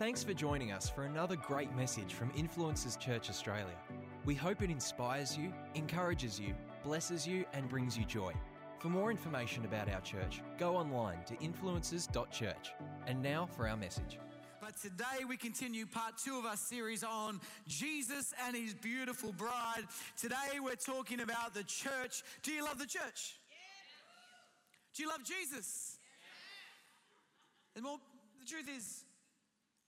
[0.00, 3.76] Thanks for joining us for another great message from Influencers Church Australia.
[4.24, 8.32] We hope it inspires you, encourages you, blesses you, and brings you joy.
[8.78, 12.72] For more information about our church, go online to influencers.church.
[13.06, 14.18] And now for our message.
[14.58, 17.38] But today we continue part two of our series on
[17.68, 19.84] Jesus and his beautiful bride.
[20.16, 22.22] Today we're talking about the church.
[22.42, 23.36] Do you love the church?
[24.94, 25.98] Do you love Jesus?
[27.76, 27.98] And more,
[28.40, 29.04] the truth is,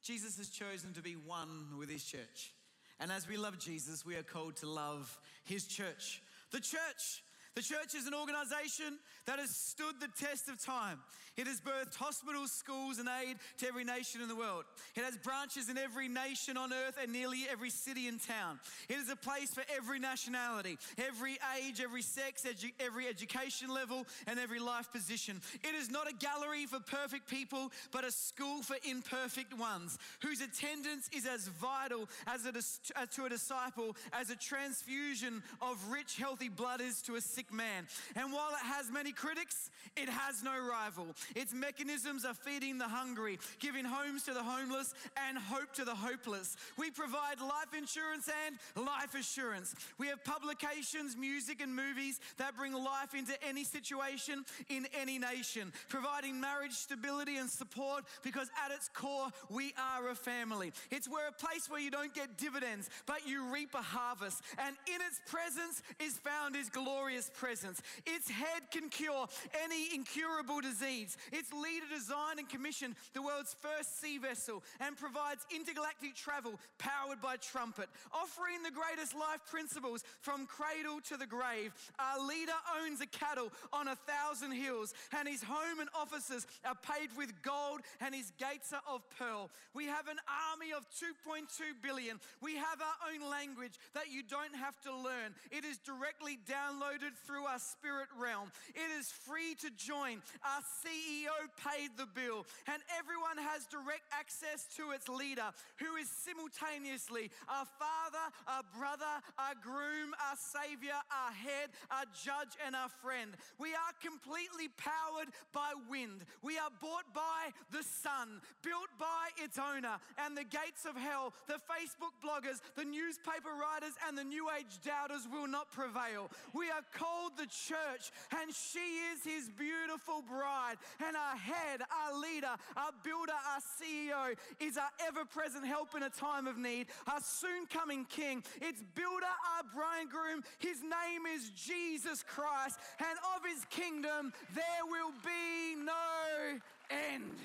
[0.03, 2.53] Jesus has chosen to be one with his church.
[2.99, 6.23] And as we love Jesus, we are called to love his church.
[6.51, 7.23] The church
[7.55, 10.99] the church is an organization that has stood the test of time.
[11.37, 14.65] It has birthed hospitals, schools, and aid to every nation in the world.
[14.95, 18.61] It has branches in every nation on earth and nearly every city and town.
[18.91, 24.05] It is a place for every nationality, every age, every sex, edu- every education level,
[24.27, 25.41] and every life position.
[25.63, 30.43] It is not a gallery for perfect people, but a school for imperfect ones, whose
[30.43, 32.53] attendance is as vital as, a,
[32.99, 37.42] as to a disciple as a transfusion of rich, healthy blood is to a sick
[37.51, 37.87] man.
[38.15, 41.07] And while it has many critics, it has no rival.
[41.35, 44.95] Its mechanisms are feeding the hungry, giving homes to the homeless,
[45.29, 46.57] and hope to the hopeless.
[46.77, 49.75] We provide life insurance and life assurance.
[49.99, 55.73] We have publications, music, and movies that bring life into any situation in any nation,
[55.89, 60.73] providing marriage stability and support because at its core, we are a family.
[60.91, 64.43] It's where a place where you don't get dividends, but you reap a harvest.
[64.59, 67.81] And in its presence is found his glorious presence.
[68.07, 69.27] Its head can cure
[69.65, 71.17] any incurable disease.
[71.33, 77.21] Its leader designed and commissioned the world's first sea vessel and provides intergalactic travel powered
[77.21, 81.73] by trumpet, offering the greatest life principles from cradle to the grave.
[81.99, 86.77] Our leader owns a cattle on a thousand hills, and his home and offices are
[86.77, 89.51] paved with gold, and his gates are of pearl.
[89.75, 90.19] We have an
[90.53, 91.47] army of 2.2
[91.83, 92.21] billion.
[92.41, 95.35] We have our own language that you don't have to learn.
[95.51, 98.51] It is directly downloaded through our spirit realm.
[98.75, 100.23] It is free to join.
[100.43, 106.11] Our CEO paid the bill, and everyone has direct access to its leader, who is
[106.11, 112.91] simultaneously our father, our brother, our groom, our savior, our head, our judge, and our
[113.03, 113.37] friend.
[113.59, 116.25] We are completely powered by wind.
[116.43, 121.35] We are bought by the sun, built by its owner, and the gates of hell,
[121.47, 126.31] the Facebook bloggers, the newspaper writers, and the new age doubters will not prevail.
[126.55, 130.77] We are called the church, and she is his beautiful bride.
[131.05, 136.03] And our head, our leader, our builder, our CEO is our ever present help in
[136.03, 138.43] a time of need, our soon coming king.
[138.61, 140.43] It's builder, our bridegroom.
[140.59, 147.37] His name is Jesus Christ, and of his kingdom there will be no end.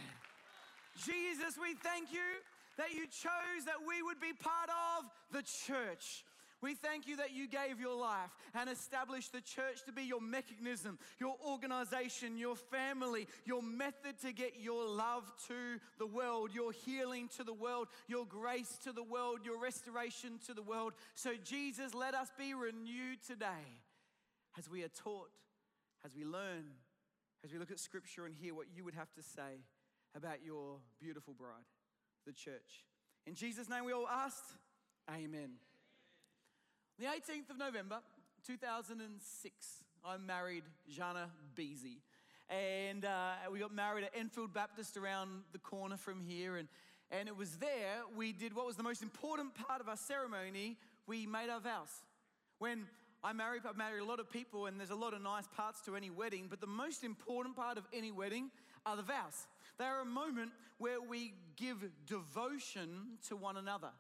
[0.98, 2.42] Jesus, we thank you
[2.78, 6.24] that you chose that we would be part of the church.
[6.62, 10.22] We thank you that you gave your life and established the church to be your
[10.22, 16.72] mechanism, your organization, your family, your method to get your love to the world, your
[16.72, 20.94] healing to the world, your grace to the world, your restoration to the world.
[21.14, 23.46] So, Jesus, let us be renewed today
[24.58, 25.30] as we are taught,
[26.04, 26.66] as we learn,
[27.44, 29.62] as we look at scripture and hear what you would have to say
[30.16, 31.68] about your beautiful bride,
[32.26, 32.86] the church.
[33.28, 34.56] In Jesus' name, we all asked,
[35.10, 35.52] Amen.
[37.00, 38.00] The 18th of November,
[38.48, 42.00] 2006, I married Shana Beasy.
[42.50, 46.56] And uh, we got married at Enfield Baptist around the corner from here.
[46.56, 46.68] And,
[47.12, 50.76] and it was there we did what was the most important part of our ceremony.
[51.06, 51.92] We made our vows.
[52.58, 52.88] When
[53.24, 55.82] I marry, I marry a lot of people, and there's a lot of nice parts
[55.82, 58.50] to any wedding, but the most important part of any wedding
[58.88, 59.46] are the vows.
[59.78, 60.50] They are a moment
[60.80, 63.92] where we give devotion to one another.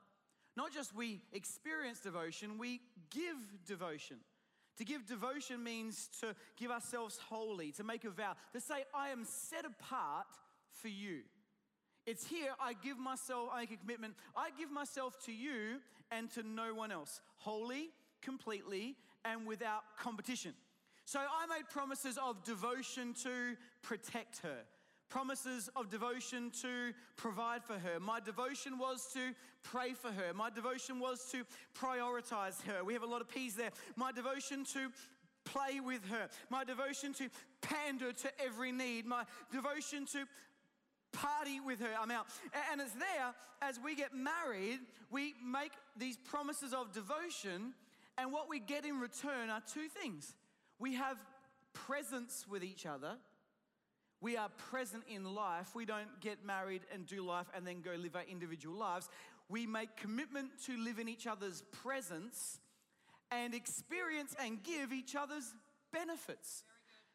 [0.58, 2.82] Not just we experience devotion, we
[3.12, 3.38] give
[3.68, 4.18] devotion.
[4.80, 9.10] To give devotion means to give ourselves wholly, to make a vow, to say, I
[9.10, 10.26] am set apart
[10.72, 11.20] for you.
[12.08, 14.16] It's here, I give myself, I make a commitment.
[14.36, 15.80] I give myself to you
[16.12, 17.90] and to no one else, wholly,
[18.24, 18.96] completely,
[19.26, 20.54] and without competition.
[21.06, 24.58] So I made promises of devotion to protect her,
[25.10, 28.00] promises of devotion to provide for her.
[28.00, 29.34] My devotion was to
[29.64, 30.34] pray for her.
[30.34, 31.44] My devotion was to
[31.78, 32.84] prioritize her.
[32.84, 33.72] We have a lot of P's there.
[33.96, 34.90] My devotion to
[35.46, 36.30] play with her.
[36.50, 37.30] My devotion to
[37.62, 39.06] pander to every need.
[39.06, 40.26] My devotion to
[41.14, 41.90] party with her.
[42.00, 42.28] I'm out.
[42.72, 44.80] And it's there as we get married,
[45.12, 47.74] we make these promises of devotion,
[48.18, 50.34] and what we get in return are two things.
[50.80, 51.18] We have
[51.74, 53.18] presence with each other,
[54.20, 55.76] We are present in life.
[55.76, 59.10] We don't get married and do life and then go live our individual lives.
[59.50, 62.60] We make commitment to live in each other's presence
[63.32, 65.54] and experience and give each other's
[65.94, 66.64] benefits.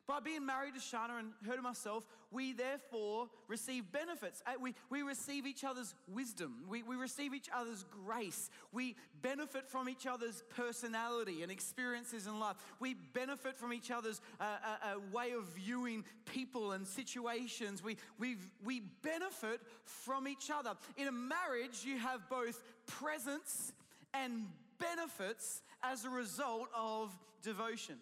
[0.08, 4.43] By being married to Shana and her to myself, we therefore receive benefits.
[4.46, 6.64] Uh, we, we receive each other's wisdom.
[6.69, 8.50] We, we receive each other's grace.
[8.72, 12.56] We benefit from each other's personality and experiences in life.
[12.81, 17.82] We benefit from each other's uh, uh, uh way of viewing people and situations.
[17.82, 20.72] We, we, we benefit from each other.
[20.96, 23.72] In a marriage, you have both presence
[24.12, 24.46] and
[24.78, 27.96] benefits as a result of devotion.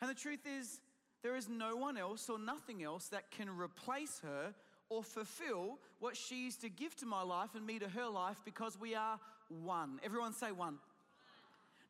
[0.00, 0.80] And the truth is,
[1.24, 4.54] there is no one else or nothing else that can replace her
[4.90, 8.78] or fulfill what she's to give to my life and me to her life because
[8.78, 9.18] we are
[9.48, 9.98] one.
[10.04, 10.58] Everyone say one.
[10.58, 10.78] one.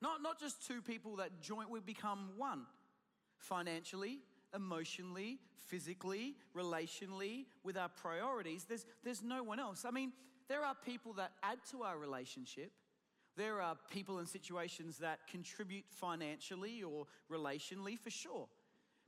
[0.01, 2.63] Not, not just two people that joint, we become one.
[3.39, 4.21] Financially,
[4.55, 8.65] emotionally, physically, relationally, with our priorities.
[8.69, 9.85] There's, there's no one else.
[9.85, 10.13] I mean,
[10.49, 12.71] there are people that add to our relationship.
[13.37, 18.47] There are people in situations that contribute financially or relationally for sure.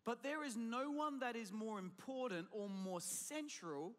[0.07, 3.93] But there is no one that is more important or more central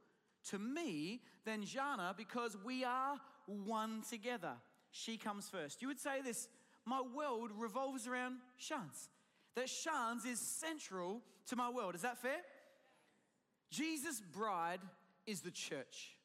[0.49, 4.53] to me than Shana because we are one together.
[4.91, 5.81] She comes first.
[5.81, 6.47] You would say this
[6.85, 9.09] my world revolves around Shans.
[9.55, 11.93] That Shans is central to my world.
[11.93, 12.39] Is that fair?
[13.69, 14.79] Jesus' bride
[15.25, 16.15] is the church.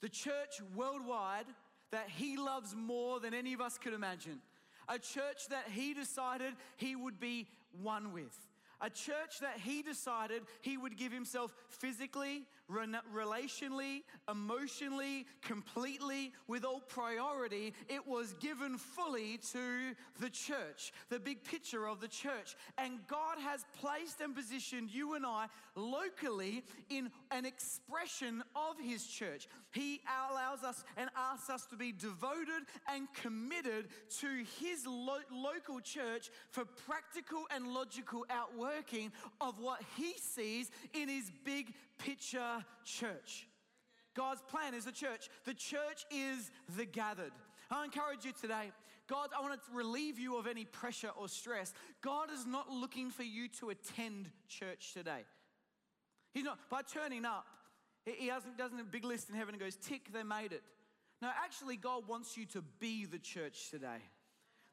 [0.00, 1.46] The church worldwide
[1.92, 4.40] that he loves more than any of us could imagine.
[4.88, 7.46] A church that he decided he would be
[7.80, 8.47] one with.
[8.80, 16.80] A church that he decided he would give himself physically, relationally, emotionally, completely, with all
[16.80, 17.72] priority.
[17.88, 22.56] It was given fully to the church, the big picture of the church.
[22.76, 29.06] And God has placed and positioned you and I locally in an expression of his
[29.06, 29.48] church.
[29.72, 30.00] He
[30.30, 33.88] allows us and asks us to be devoted and committed
[34.20, 34.26] to
[34.60, 41.30] his lo- local church for practical and logical outworking of what he sees in his
[41.44, 43.46] big picture church.
[44.14, 45.28] God's plan is the church.
[45.44, 47.32] The church is the gathered.
[47.70, 48.72] I encourage you today,
[49.08, 51.72] God, I want to relieve you of any pressure or stress.
[52.02, 55.24] God is not looking for you to attend church today.
[56.32, 57.46] He's not, by turning up,
[58.04, 60.62] he doesn't, doesn't have a big list in heaven and goes, tick, they made it.
[61.20, 63.98] No, actually, God wants you to be the church today.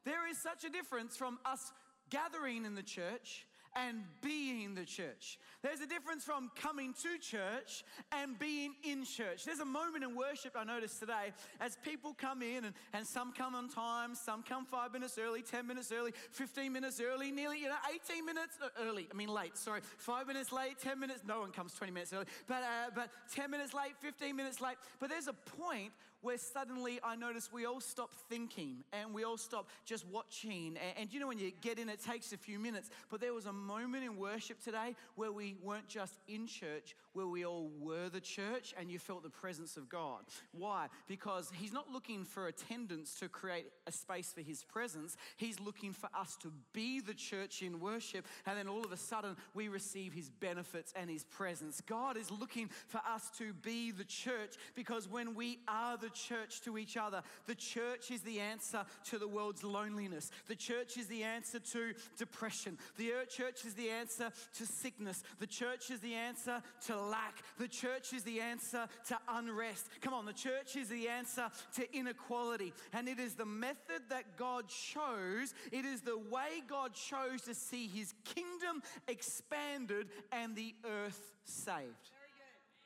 [0.04, 1.72] There is such a difference from us
[2.10, 5.38] gathering in the church and being the church.
[5.62, 9.44] There's a difference from coming to church and being in church.
[9.44, 13.32] There's a moment in worship I noticed today as people come in, and, and some
[13.32, 17.60] come on time, some come five minutes early, 10 minutes early, 15 minutes early, nearly,
[17.60, 17.76] you know,
[18.10, 19.08] 18 minutes early.
[19.10, 19.80] I mean, late, sorry.
[19.98, 23.50] Five minutes late, 10 minutes, no one comes 20 minutes early, but, uh, but 10
[23.50, 24.76] minutes late, 15 minutes late.
[24.98, 25.92] But there's a point
[26.22, 30.76] where suddenly I notice we all stop thinking and we all stop just watching.
[30.76, 32.90] And, and you know, when you get in, it takes a few minutes.
[33.10, 37.26] But there was a moment in worship today where we weren't just in church, where
[37.26, 40.22] we all were the church and you felt the presence of God.
[40.52, 40.88] Why?
[41.08, 45.16] Because He's not looking for attendance to create a space for His presence.
[45.36, 48.26] He's looking for us to be the church in worship.
[48.46, 51.80] And then all of a sudden, we receive His benefits and His presence.
[51.80, 56.60] God is looking for us to be the church because when we are the church
[56.62, 57.22] to each other.
[57.46, 60.30] The church is the answer to the world's loneliness.
[60.48, 62.78] The church is the answer to depression.
[62.96, 65.22] The church is the answer to sickness.
[65.38, 67.42] The church is the answer to lack.
[67.58, 69.88] The church is the answer to unrest.
[70.00, 72.72] Come on, the church is the answer to inequality.
[72.92, 77.54] And it is the method that God chose, it is the way God chose to
[77.54, 82.10] see his kingdom expanded and the earth saved.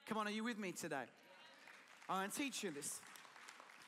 [0.06, 1.04] Come on, are you with me today?
[2.08, 3.00] I want to teach you this.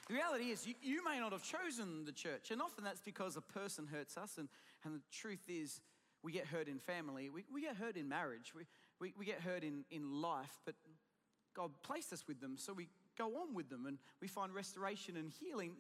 [0.09, 3.37] The reality is, you, you, may not have chosen the church, and often that's because
[3.37, 4.49] a person hurts us, and,
[4.85, 5.81] and the truth is,
[6.23, 8.63] we get hurt in family, we, we get hurt in marriage, we,
[9.01, 10.75] we, we get hurt in, in life, but
[11.55, 12.89] God placed us with them, so we
[13.19, 15.73] go on with them, and we find restoration and healing.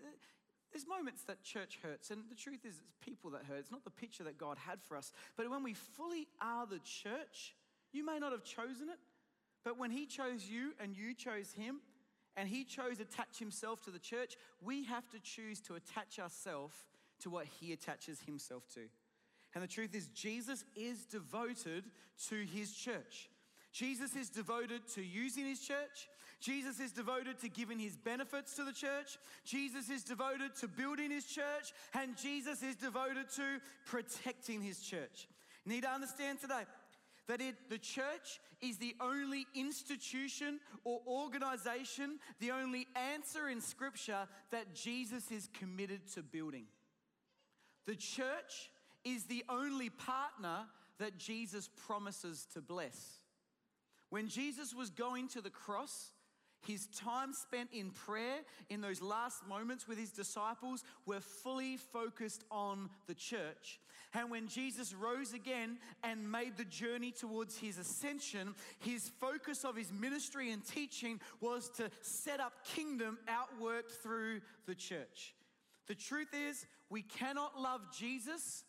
[0.72, 3.58] There's moments that church hurts, and the truth is, it's people that hurt.
[3.58, 5.12] It's not the picture that God had for us.
[5.36, 7.54] But when we fully are the church,
[7.92, 8.98] you may not have chosen it,
[9.64, 11.80] but when He chose you and you chose Him,
[12.36, 16.18] and he chose to attach himself to the church, we have to choose to attach
[16.18, 16.74] ourselves
[17.20, 18.80] to what he attaches himself to.
[19.54, 21.84] And the truth is, Jesus is devoted
[22.28, 23.28] to his church.
[23.72, 26.08] Jesus is devoted to using his church.
[26.40, 29.18] Jesus is devoted to giving his benefits to the church.
[29.44, 31.72] Jesus is devoted to building his church.
[31.94, 35.28] And Jesus is devoted to protecting his church.
[35.64, 36.64] You need to understand today
[37.28, 44.26] that it, the church is the only institution or organization, the only answer in Scripture
[44.50, 46.64] that Jesus is committed to building.
[47.86, 48.70] The church
[49.04, 50.66] is the only partner
[50.98, 53.18] that Jesus promises to bless.
[54.10, 56.12] When Jesus was going to the cross,
[56.66, 58.38] his time spent in prayer
[58.70, 63.80] in those last moments with his disciples were fully focused on the church.
[64.14, 69.74] And when Jesus rose again and made the journey towards his ascension, his focus of
[69.74, 75.34] his ministry and teaching was to set up kingdom outworked through the church.
[75.88, 78.64] The truth is, we cannot love Jesus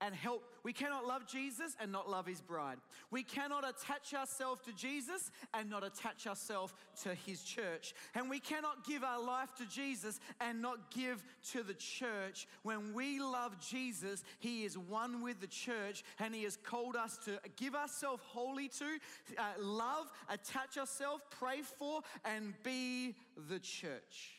[0.00, 0.44] and help.
[0.62, 2.78] We cannot love Jesus and not love his bride.
[3.10, 7.94] We cannot attach ourselves to Jesus and not attach ourselves to his church.
[8.14, 12.46] And we cannot give our life to Jesus and not give to the church.
[12.62, 17.18] When we love Jesus, he is one with the church and he has called us
[17.24, 18.98] to give ourselves wholly to,
[19.38, 23.16] uh, love, attach ourselves, pray for, and be
[23.48, 24.36] the church.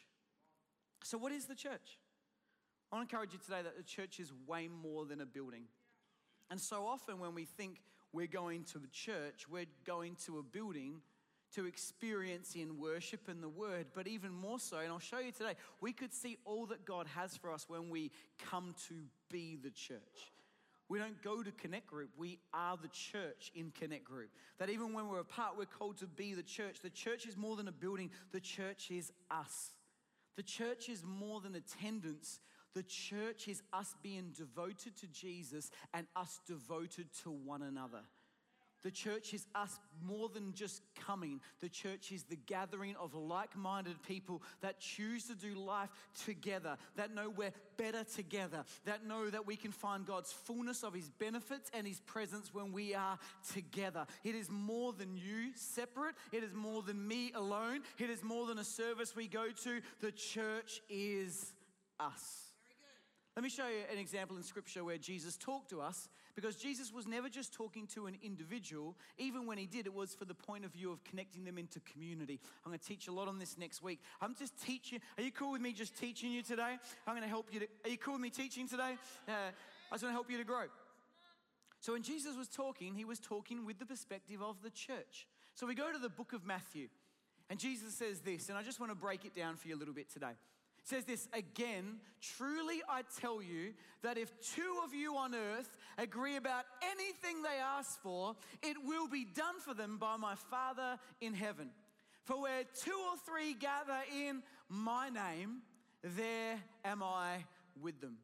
[1.03, 2.00] So, what is the church?
[2.91, 5.63] I want to encourage you today that the church is way more than a building.
[6.49, 7.81] And so often when we think
[8.11, 11.01] we're going to a church, we're going to a building
[11.55, 15.31] to experience in worship and the word, but even more so, and I'll show you
[15.31, 18.11] today, we could see all that God has for us when we
[18.49, 18.95] come to
[19.29, 20.31] be the church.
[20.87, 24.29] We don't go to Connect Group, we are the church in Connect Group.
[24.59, 26.81] That even when we're apart, we're called to be the church.
[26.81, 29.71] The church is more than a building, the church is us.
[30.37, 32.39] The church is more than attendance,
[32.73, 38.01] the church is us being devoted to Jesus and us devoted to one another.
[38.83, 41.39] The church is us more than just coming.
[41.59, 45.89] The church is the gathering of like minded people that choose to do life
[46.25, 50.95] together, that know we're better together, that know that we can find God's fullness of
[50.95, 53.19] His benefits and His presence when we are
[53.53, 54.07] together.
[54.23, 58.47] It is more than you separate, it is more than me alone, it is more
[58.47, 59.81] than a service we go to.
[59.99, 61.53] The church is
[61.99, 62.50] us.
[63.35, 66.91] Let me show you an example in scripture where Jesus talked to us because Jesus
[66.91, 68.97] was never just talking to an individual.
[69.17, 71.79] Even when he did, it was for the point of view of connecting them into
[71.79, 72.41] community.
[72.65, 74.01] I'm going to teach a lot on this next week.
[74.19, 74.99] I'm just teaching.
[75.17, 76.77] Are you cool with me just teaching you today?
[77.07, 77.61] I'm going to help you.
[77.61, 78.97] To, are you cool with me teaching today?
[79.29, 80.65] Uh, I just want to help you to grow.
[81.79, 85.25] So when Jesus was talking, he was talking with the perspective of the church.
[85.55, 86.89] So we go to the book of Matthew,
[87.49, 89.79] and Jesus says this, and I just want to break it down for you a
[89.79, 90.33] little bit today
[90.83, 93.73] says this again truly I tell you
[94.03, 99.07] that if two of you on earth agree about anything they ask for, it will
[99.07, 101.69] be done for them by my Father in heaven.
[102.23, 105.61] For where two or three gather in my name,
[106.03, 107.45] there am I
[107.81, 108.17] with them.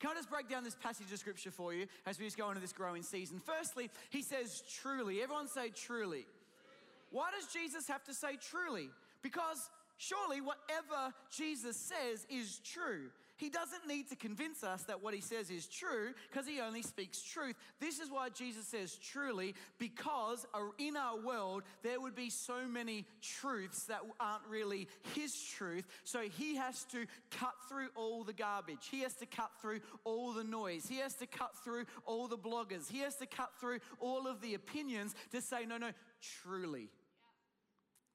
[0.00, 2.48] Can I just break down this passage of scripture for you as we just go
[2.48, 3.40] into this growing season?
[3.44, 5.22] Firstly, he says truly.
[5.22, 6.26] Everyone say truly.
[7.10, 8.90] Why does Jesus have to say truly?
[9.22, 13.10] Because Surely, whatever Jesus says is true.
[13.36, 16.82] He doesn't need to convince us that what he says is true because he only
[16.82, 17.56] speaks truth.
[17.80, 20.46] This is why Jesus says truly, because
[20.78, 24.86] in our world there would be so many truths that aren't really
[25.16, 25.84] his truth.
[26.04, 28.86] So he has to cut through all the garbage.
[28.88, 30.86] He has to cut through all the noise.
[30.88, 32.88] He has to cut through all the bloggers.
[32.88, 35.90] He has to cut through all of the opinions to say, no, no,
[36.44, 36.88] truly.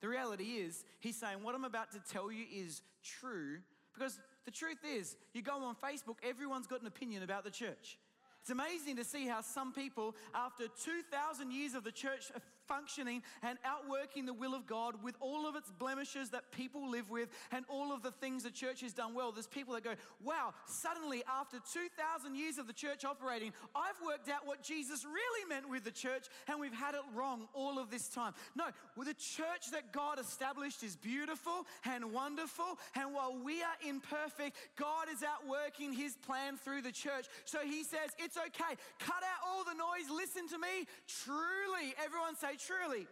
[0.01, 3.57] The reality is, he's saying, What I'm about to tell you is true
[3.93, 7.97] because the truth is, you go on Facebook, everyone's got an opinion about the church.
[8.41, 12.31] It's amazing to see how some people, after 2,000 years of the church
[12.69, 17.09] functioning and outworking the will of God with all of its blemishes that people live
[17.09, 19.95] with and all of the things the church has done well, there's people that go,
[20.23, 25.49] wow, suddenly after 2,000 years of the church operating, I've worked out what Jesus really
[25.49, 28.33] meant with the church and we've had it wrong all of this time.
[28.55, 32.77] No, the church that God established is beautiful and wonderful.
[32.95, 37.25] And while we are imperfect, God is outworking his plan through the church.
[37.45, 38.77] So he says, it's okay.
[38.99, 40.09] Cut out all the noise.
[40.13, 40.85] Listen to me.
[41.25, 43.07] Truly, everyone say truly.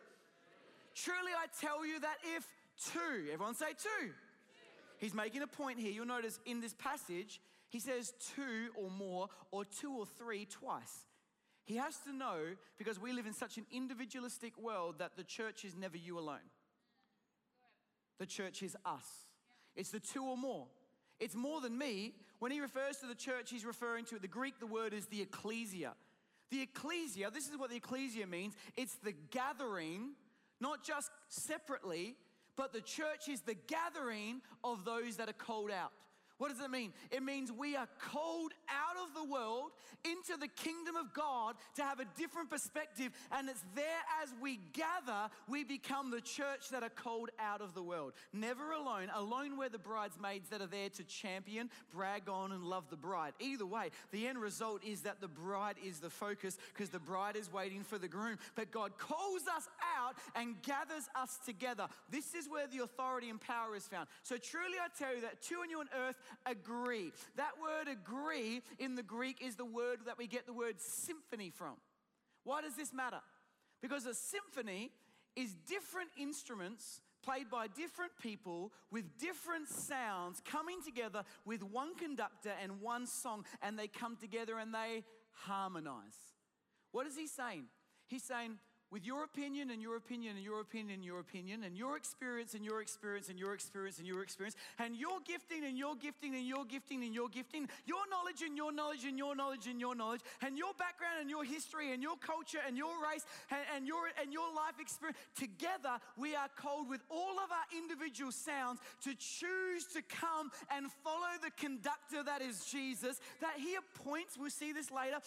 [0.95, 2.45] Truly, I tell you that if
[2.91, 4.11] two, everyone say two.
[4.97, 5.91] He's making a point here.
[5.91, 7.39] You'll notice in this passage,
[7.69, 11.05] he says two or more, or two or three twice.
[11.65, 15.65] He has to know, because we live in such an individualistic world, that the church
[15.65, 16.49] is never you alone.
[18.19, 19.05] The church is us.
[19.75, 20.67] It's the two or more.
[21.19, 22.13] It's more than me.
[22.39, 25.21] When he refers to the church, he's referring to the Greek, the word is the
[25.21, 25.93] ecclesia.
[26.49, 30.11] The ecclesia, this is what the ecclesia means it's the gathering,
[30.59, 32.15] not just separately,
[32.55, 35.91] but the church is the gathering of those that are called out.
[36.37, 36.93] What does it mean?
[37.11, 39.71] It means we are called out of the world
[40.05, 43.11] into the kingdom of God to have a different perspective.
[43.31, 43.85] And it's there
[44.21, 48.13] as we gather, we become the church that are called out of the world.
[48.33, 49.09] Never alone.
[49.15, 53.33] Alone, we're the bridesmaids that are there to champion, brag on, and love the bride.
[53.39, 57.35] Either way, the end result is that the bride is the focus because the bride
[57.35, 58.37] is waiting for the groom.
[58.55, 59.67] But God calls us
[59.97, 61.87] out and gathers us together.
[62.11, 64.07] This is where the authority and power is found.
[64.21, 66.15] So truly, I tell you that two and you on earth
[66.45, 67.11] agree.
[67.35, 71.49] That word agree in the Greek is the word that we get the word symphony
[71.49, 71.75] from.
[72.43, 73.21] Why does this matter?
[73.81, 74.91] Because a symphony
[75.35, 82.53] is different instruments played by different people with different sounds coming together with one conductor
[82.61, 85.03] and one song, and they come together and they
[85.33, 86.17] harmonize.
[86.91, 87.65] What is he saying?
[88.07, 88.57] He's saying,
[88.91, 92.53] with your opinion and your opinion and your opinion and your opinion and your experience
[92.53, 96.35] and your experience and your experience and your experience and your gifting and your gifting
[96.35, 99.79] and your gifting and your gifting, your knowledge and your knowledge and your knowledge and
[99.79, 103.59] your knowledge and your background and your history and your culture and your race and,
[103.75, 105.17] and your and your life experience.
[105.35, 110.87] Together, we are called with all of our individual sounds to choose to come and
[111.03, 115.17] follow the conductor that is Jesus, that he appoints, we'll see this later,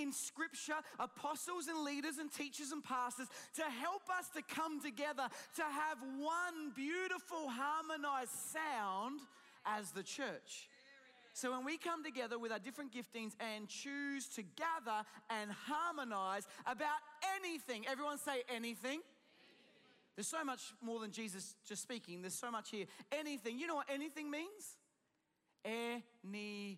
[0.00, 5.28] in scripture, apostles and leaders and teachers and pastors to help us to come together
[5.56, 9.20] to have one beautiful, harmonized sound
[9.66, 10.68] as the church.
[11.32, 16.46] So when we come together with our different giftings and choose to gather and harmonize
[16.66, 16.98] about
[17.38, 19.00] anything, everyone say anything.
[20.16, 22.20] There's so much more than Jesus just speaking.
[22.20, 22.86] There's so much here.
[23.12, 23.58] Anything.
[23.58, 24.76] You know what anything means?
[25.64, 26.76] Anything.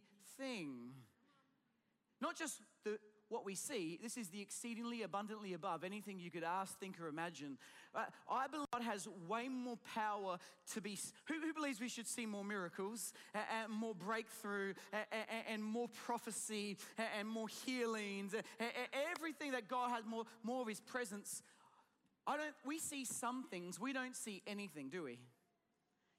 [2.21, 2.99] Not just the
[3.33, 7.09] what we see, this is the exceedingly abundantly above anything you could ask, think, or
[7.09, 7.57] imagine.
[7.95, 10.37] Uh, I believe God has way more power
[10.75, 10.99] to be.
[11.29, 15.65] Who, who believes we should see more miracles and, and more breakthrough and, and, and,
[15.65, 16.77] more prophecy
[17.19, 18.35] and, more healings?
[19.17, 21.43] everything that God has more, more of His presence.
[22.27, 22.55] I don't.
[22.67, 23.81] We see some things.
[23.81, 25.19] We don't see anything, do we?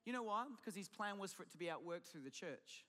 [0.05, 0.45] You know why?
[0.59, 2.85] Because His plan was for it to be outworked through the church.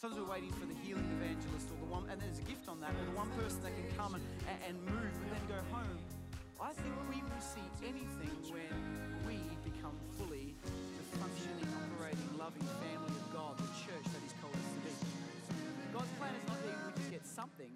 [0.00, 1.59] Sometimes we're waiting for the healing evangelist
[1.90, 4.22] one, and there's a gift on that, or the one person that can come and,
[4.62, 5.98] and move and then go home.
[6.62, 8.70] I think we will see anything when
[9.26, 14.54] we become fully the functioning, operating, loving family of God, the church that He's called
[14.54, 14.94] us to be.
[15.90, 17.74] God's plan is not that we just get something,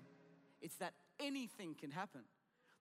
[0.62, 2.22] it's that anything can happen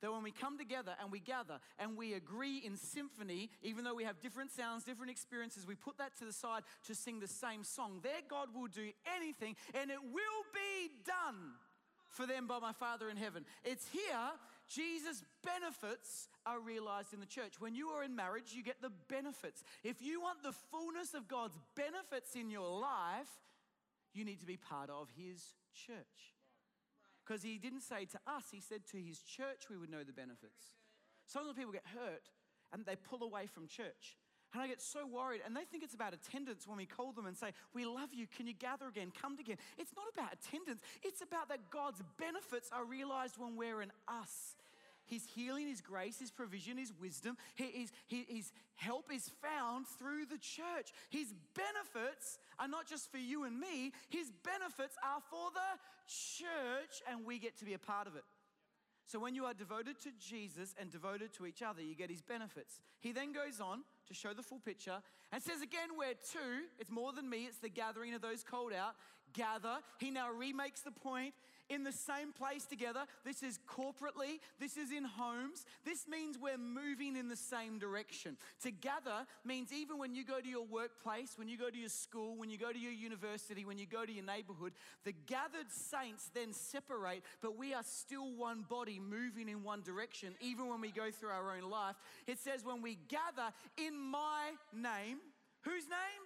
[0.04, 3.96] that when we come together and we gather and we agree in symphony, even though
[3.96, 7.28] we have different sounds, different experiences, we put that to the side to sing the
[7.28, 8.02] same song.
[8.04, 11.54] There, God will do anything and it will be done
[12.10, 13.46] for them by my Father in heaven.
[13.64, 14.30] It's here,
[14.68, 17.62] Jesus' benefits are realized in the church.
[17.62, 19.64] When you are in marriage, you get the benefits.
[19.86, 23.32] If you want the fullness of God's benefits in your life,
[24.14, 25.42] you need to be part of His
[25.74, 26.33] church.
[27.26, 30.14] Because he didn't say to us, he said to his church we would know the
[30.14, 30.76] benefits.
[31.26, 32.30] Sometimes people get hurt
[32.74, 34.18] and they pull away from church.
[34.54, 37.26] And I get so worried, and they think it's about attendance when we call them
[37.26, 39.58] and say, We love you, can you gather again, come again?
[39.80, 44.56] It's not about attendance, it's about that God's benefits are realized when we're in us.
[45.06, 50.26] His healing, His grace, His provision, His wisdom, His, his His help is found through
[50.26, 50.92] the church.
[51.10, 57.02] His benefits are not just for you and me, His benefits are for the church,
[57.10, 58.24] and we get to be a part of it.
[59.06, 62.22] So when you are devoted to Jesus and devoted to each other, you get his
[62.22, 62.80] benefits.
[63.02, 66.90] He then goes on to show the full picture and says again, where two, it's
[66.90, 68.96] more than me, it's the gathering of those called out,
[69.34, 69.80] gather.
[70.00, 71.34] He now remakes the point
[71.74, 73.02] in the same place together.
[73.26, 75.66] This is corporately, this is in homes.
[75.84, 78.38] This means we're moving in the same direction.
[78.62, 81.90] To gather means even when you go to your workplace, when you go to your
[81.90, 85.70] school, when you go to your university, when you go to your neighborhood, the gathered
[85.70, 90.82] saints then separate, but we are still one body moving in one direction, even when
[90.82, 91.96] we go through our own life.
[92.28, 95.18] It says, when we gather in my name,
[95.62, 96.24] whose name?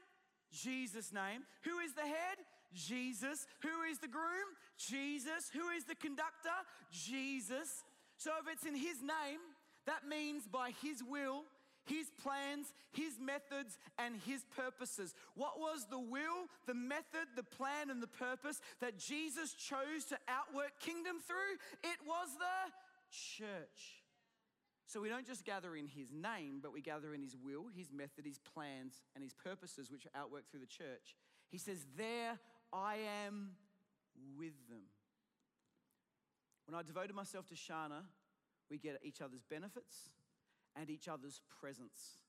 [0.52, 1.44] Jesus' name.
[1.64, 2.38] Who is the head?
[2.78, 3.46] Jesus.
[3.62, 4.56] Who is the groom?
[4.78, 5.50] Jesus.
[5.54, 6.54] Who is the conductor?
[6.92, 7.84] Jesus.
[8.18, 9.42] So if it's in His name,
[9.86, 11.44] that means by His will,
[11.86, 15.16] His plans, His methods, and His purposes.
[15.36, 20.18] What was the will, the method, the plan, and the purpose that Jesus chose to
[20.28, 21.58] outwork kingdom through?
[21.84, 22.72] It was the
[23.10, 24.04] church.
[24.88, 27.92] So we don't just gather in his name, but we gather in his will, his
[27.92, 31.18] method, his plans, and his purposes, which are outworked through the church.
[31.50, 32.40] He says, There
[32.73, 33.51] I am
[34.38, 34.84] with them.
[36.65, 38.03] When I devoted myself to Shana,
[38.69, 40.10] we get each other's benefits
[40.75, 42.23] and each other's presence.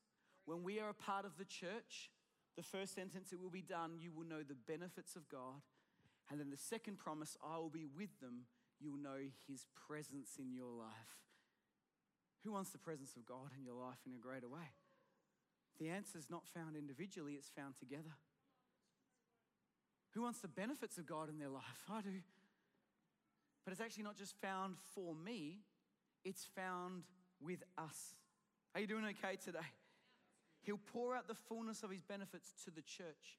[0.45, 2.11] When we are a part of the church,
[2.59, 4.01] The first sentence, it will be done.
[4.01, 5.63] You will know the benefits of God.
[6.29, 8.47] And then the second promise, I will be with them.
[8.81, 11.23] You will know his presence in your life.
[12.43, 14.75] Who wants the presence of God in your life in a greater way?
[15.79, 18.19] The answer is not found individually, it's found together.
[20.15, 21.65] Who wants the benefits of God in their life?
[21.93, 22.11] I do.
[23.65, 25.59] But it's actually not just found for me,
[26.25, 27.03] it's found
[27.41, 28.15] with us.
[28.75, 29.59] Are you doing okay today?
[30.63, 33.39] He'll pour out the fullness of his benefits to the church.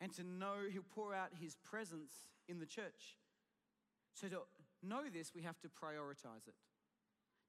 [0.00, 2.12] And to know, he'll pour out his presence
[2.48, 3.16] in the church.
[4.14, 4.36] So to
[4.82, 6.54] know this, we have to prioritize it.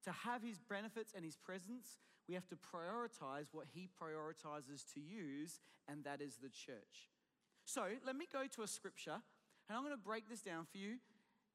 [0.04, 5.00] To have his benefits and his presence, we have to prioritize what he prioritizes to
[5.00, 7.10] use, and that is the church.
[7.72, 9.14] So let me go to a scripture,
[9.68, 10.96] and I'm going to break this down for you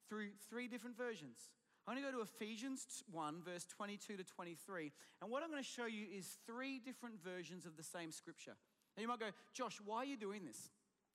[0.08, 1.50] through three different versions.
[1.86, 4.92] I'm going to go to Ephesians 1, verse 22 to 23.
[5.20, 8.54] And what I'm going to show you is three different versions of the same scripture.
[8.96, 10.70] Now you might go, Josh, why are you doing this?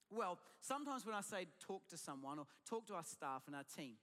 [0.08, 3.64] Well, sometimes when I say talk to someone or talk to our staff and our
[3.76, 3.94] team,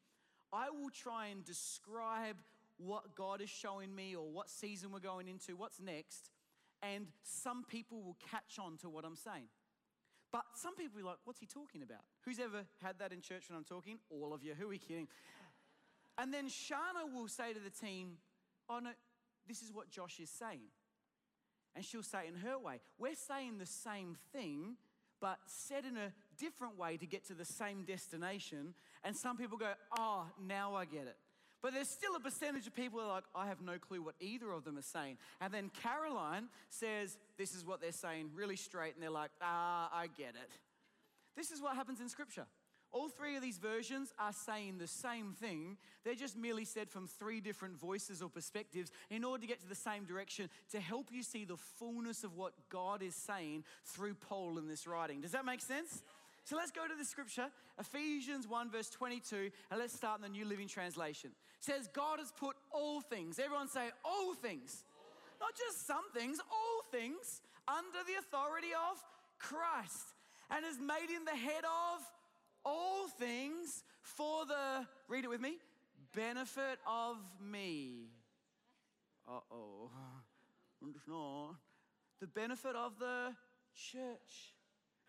[0.51, 2.35] I will try and describe
[2.75, 6.29] what God is showing me or what season we're going into, what's next,
[6.83, 9.47] and some people will catch on to what I'm saying.
[10.31, 12.01] But some people be like, what's he talking about?
[12.23, 13.97] Who's ever had that in church when I'm talking?
[14.09, 14.53] All of you.
[14.53, 15.07] Who are we kidding?
[16.17, 18.17] And then Shana will say to the team,
[18.69, 18.91] oh no,
[19.47, 20.69] this is what Josh is saying.
[21.75, 24.75] And she'll say in her way, we're saying the same thing,
[25.21, 28.73] but said in a different way to get to the same destination.
[29.03, 31.17] And some people go, oh, now I get it.
[31.61, 34.15] But there's still a percentage of people that are like, I have no clue what
[34.19, 35.17] either of them are saying.
[35.41, 38.93] And then Caroline says, This is what they're saying really straight.
[38.93, 40.49] And they're like, Ah, I get it.
[41.35, 42.45] This is what happens in Scripture.
[42.91, 45.77] All three of these versions are saying the same thing.
[46.03, 49.69] They're just merely said from three different voices or perspectives in order to get to
[49.69, 54.15] the same direction to help you see the fullness of what God is saying through
[54.15, 55.21] Paul in this writing.
[55.21, 56.01] Does that make sense?
[56.49, 57.45] So let's go to the scripture,
[57.79, 61.29] Ephesians 1, verse 22, and let's start in the New Living Translation.
[61.59, 64.83] It says, God has put all things, everyone say, all things,
[65.39, 68.97] not just some things, all things, under the authority of
[69.37, 70.15] Christ,
[70.49, 72.01] and has made him the head of
[72.65, 75.57] all things for the, read it with me,
[76.15, 78.07] benefit of me.
[79.27, 79.91] Uh oh.
[82.19, 83.35] The benefit of the
[83.73, 84.58] church.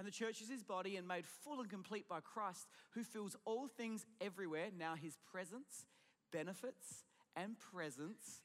[0.01, 3.37] And the church is his body and made full and complete by Christ, who fills
[3.45, 4.69] all things everywhere.
[4.75, 5.85] Now his presence,
[6.33, 7.05] benefits,
[7.37, 8.41] and presence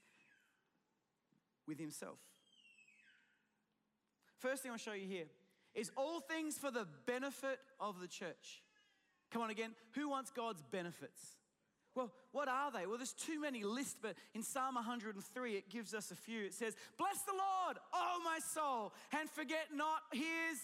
[1.65, 2.17] with himself.
[4.39, 5.27] First thing I'll show you here
[5.73, 8.61] is all things for the benefit of the church.
[9.31, 9.75] Come on again.
[9.93, 11.37] Who wants God's benefits?
[11.95, 12.85] Well, what are they?
[12.85, 16.43] Well, there's too many lists, but in Psalm 103, it gives us a few.
[16.43, 20.59] It says, Bless the Lord, oh my soul, and forget not his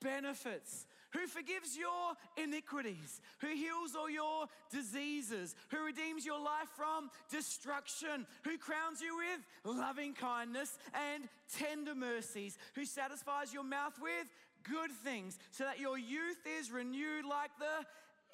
[0.00, 7.10] benefits, who forgives your iniquities, who heals all your diseases, who redeems your life from
[7.30, 11.24] destruction, who crowns you with loving kindness and
[11.56, 14.26] tender mercies, who satisfies your mouth with
[14.62, 17.86] good things, so that your youth is renewed like the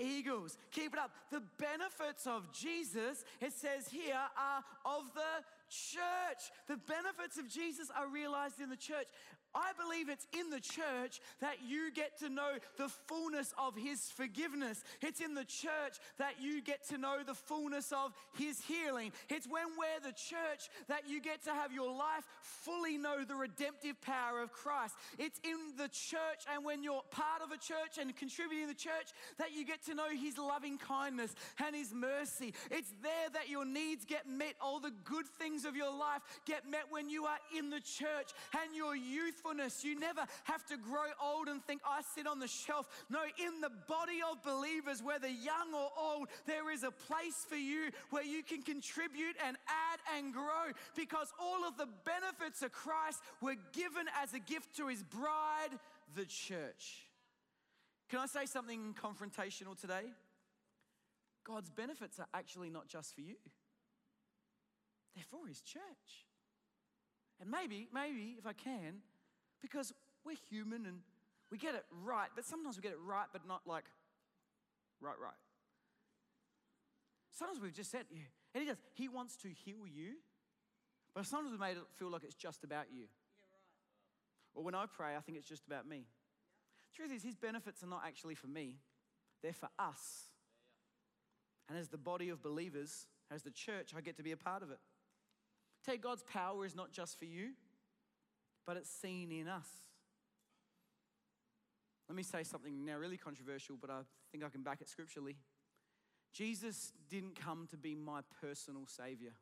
[0.05, 0.59] eagles.
[0.73, 1.11] Keep it up.
[1.31, 6.51] The benefits of Jesus, it says here, are of the church.
[6.69, 9.07] The benefits of Jesus are realized in the church.
[9.57, 14.11] I believe it's in the church that you get to know the fullness of His
[14.11, 14.85] forgiveness.
[15.01, 19.13] It's in the church that you get to know the fullness of His healing.
[19.31, 23.35] It's when we're the church that you get to have your life fully know the
[23.35, 24.95] redemptive power of Christ.
[25.19, 28.79] It's in the church and when you're part of a church and contributing to the
[28.79, 32.53] church that you get to know His loving kindness and His mercy.
[32.71, 34.55] It's there that your needs get met.
[34.61, 38.33] All the good things of your life get met when you are in the church
[38.53, 39.41] and your youth
[39.83, 42.89] you never have to grow old and think, I sit on the shelf.
[43.11, 47.57] No, in the body of believers, whether young or old, there is a place for
[47.57, 52.73] you where you can contribute and add and grow because all of the benefits of
[52.73, 55.79] Christ were given as a gift to his bride,
[56.15, 57.09] the church.
[58.09, 60.13] Can I say something confrontational today?
[61.45, 63.37] God's benefits are actually not just for you,
[65.15, 66.27] they're for his church.
[67.41, 69.03] And maybe, maybe, if I can,
[69.61, 69.93] because
[70.25, 70.99] we're human and
[71.51, 73.85] we get it right, but sometimes we get it right, but not like
[75.01, 75.39] right, right.
[77.31, 78.21] Sometimes we've just said, yeah,
[78.55, 78.79] and he does.
[78.95, 80.15] He wants to heal you,
[81.15, 83.03] but sometimes we've made it feel like it's just about you.
[83.03, 83.07] Yeah,
[83.53, 84.55] right.
[84.55, 86.07] Or when I pray, I think it's just about me.
[86.07, 86.97] Yeah.
[86.97, 88.77] Truth is, his benefits are not actually for me,
[89.43, 90.31] they're for us.
[91.69, 94.37] Yeah, and as the body of believers, as the church, I get to be a
[94.37, 94.79] part of it.
[95.87, 97.51] You, God's power is not just for you,
[98.67, 99.69] but it's seen in us.
[102.09, 104.01] Let me say something now really controversial, but I
[104.31, 105.37] think I can back it scripturally.
[106.33, 109.33] Jesus didn't come to be my personal savior.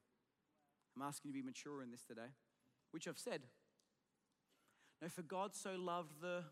[0.97, 2.33] I'm asking you to be mature in this today,
[2.93, 3.43] which I've said.
[5.03, 6.45] No, for God so loved the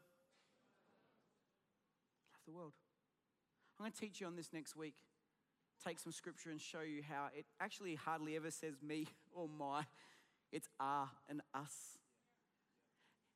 [2.33, 2.73] loved the world.
[3.79, 4.95] I'm going to teach you on this next week.
[5.85, 9.85] Take some scripture and show you how it actually hardly ever says me or my.
[10.53, 11.99] It's our and us.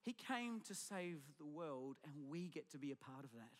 [0.06, 3.50] He came to save the world, and we get to be a part of that.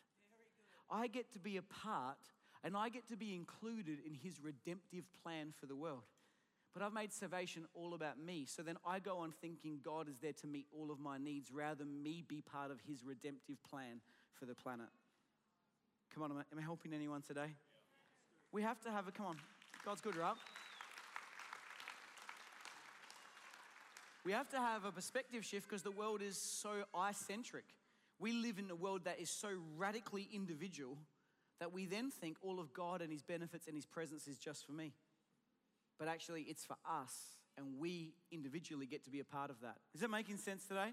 [0.89, 2.19] I get to be a part,
[2.63, 6.05] and I get to be included in His redemptive plan for the world.
[6.73, 8.47] But I've made salvation all about me.
[8.47, 11.51] So then I go on thinking God is there to meet all of my needs
[11.51, 14.01] rather than me be part of His redemptive plan
[14.39, 14.87] for the planet.
[16.15, 17.57] Come on, am I, helping anyone today?
[18.53, 19.37] We have to have a, come on,
[19.85, 20.37] God's good, right?
[24.27, 27.63] We have to have a perspective shift because the world is so I centric.
[28.19, 30.99] We live in a world that is so radically individual
[31.61, 34.67] that we then think all of God and His benefits and His presence is just
[34.67, 34.95] for me.
[35.97, 37.15] But actually, it's for us,
[37.57, 39.77] and we individually get to be a part of that.
[39.95, 40.93] Is that making sense today?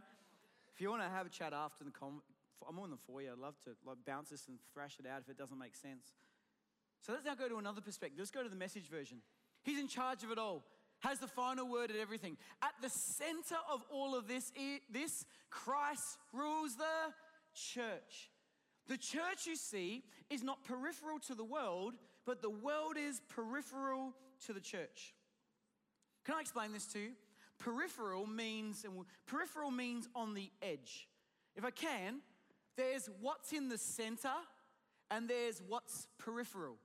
[0.71, 2.21] If you want to have a chat after the con,
[2.69, 3.31] I'm on the foyer.
[3.31, 6.05] I'd love to like, bounce this and thrash it out if it doesn't make sense.
[7.01, 8.19] So let's now go to another perspective.
[8.19, 9.23] Let's go to the message version.
[9.63, 10.63] He's in charge of it all
[11.03, 12.37] has the final word at everything.
[12.61, 14.51] At the center of all of this,
[14.89, 17.13] this Christ rules the
[17.53, 18.31] church.
[18.87, 21.93] The church, you see, is not peripheral to the world,
[22.25, 24.13] but the world is peripheral
[24.45, 25.13] to the church.
[26.25, 27.09] Can I explain this to you?
[27.59, 28.85] Peripheral means
[29.25, 31.07] peripheral means on the edge.
[31.55, 32.19] If I can,
[32.75, 34.33] there's what's in the center
[35.11, 36.75] and there's what's peripheral.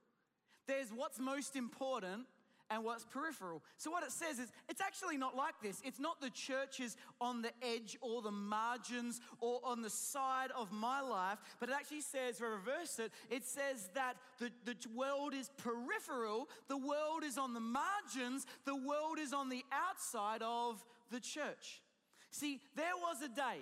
[0.67, 2.27] There's what's most important
[2.71, 3.63] and what's peripheral.
[3.77, 5.81] So, what it says is it's actually not like this.
[5.85, 10.71] It's not the churches on the edge or the margins or on the side of
[10.73, 15.51] my life, but it actually says, reverse it, it says that the, the world is
[15.57, 21.21] peripheral, the world is on the margins, the world is on the outside of the
[21.21, 21.83] church.
[22.31, 23.61] See, there was a day,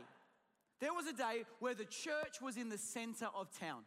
[0.81, 3.85] there was a day where the church was in the center of town.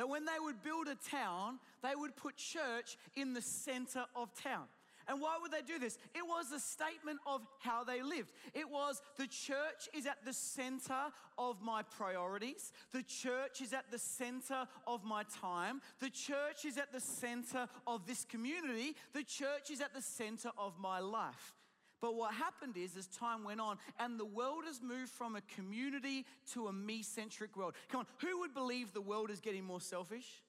[0.00, 4.32] That when they would build a town, they would put church in the center of
[4.32, 4.64] town.
[5.06, 5.98] And why would they do this?
[6.14, 8.32] It was a statement of how they lived.
[8.54, 12.72] It was the church is at the center of my priorities.
[12.92, 15.82] The church is at the center of my time.
[16.00, 18.96] The church is at the center of this community.
[19.12, 21.59] The church is at the center of my life.
[22.00, 25.42] But what happened is, as time went on, and the world has moved from a
[25.54, 27.74] community to a me centric world.
[27.90, 30.42] Come on, who would believe the world is getting more selfish?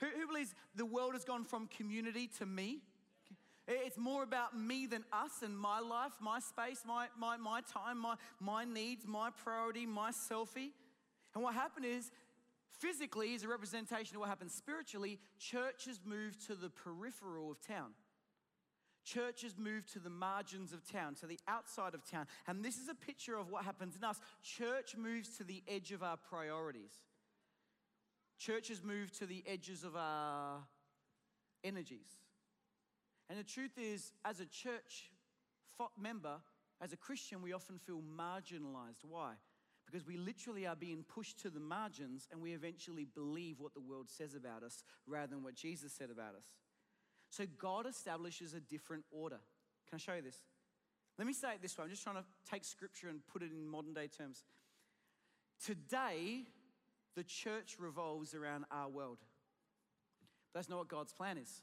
[0.00, 0.08] Yeah.
[0.08, 2.82] Who, who believes the world has gone from community to me?
[3.66, 7.98] It's more about me than us and my life, my space, my, my, my time,
[7.98, 10.70] my, my needs, my priority, my selfie.
[11.34, 12.10] And what happened is,
[12.78, 17.90] physically, is a representation of what happened spiritually, churches moved to the peripheral of town.
[19.14, 22.26] Churches move to the margins of town, to the outside of town.
[22.46, 24.20] And this is a picture of what happens in us.
[24.42, 26.92] Church moves to the edge of our priorities.
[28.38, 30.58] Churches move to the edges of our
[31.64, 32.08] energies.
[33.30, 35.10] And the truth is, as a church
[35.98, 36.36] member,
[36.80, 39.04] as a Christian, we often feel marginalized.
[39.08, 39.32] Why?
[39.86, 43.80] Because we literally are being pushed to the margins and we eventually believe what the
[43.80, 46.44] world says about us rather than what Jesus said about us.
[47.30, 49.38] So God establishes a different order.
[49.88, 50.38] Can I show you this?
[51.18, 51.84] Let me say it this way.
[51.84, 54.44] I'm just trying to take scripture and put it in modern day terms.
[55.64, 56.44] Today,
[57.16, 59.18] the church revolves around our world.
[60.54, 61.62] That's not what God's plan is.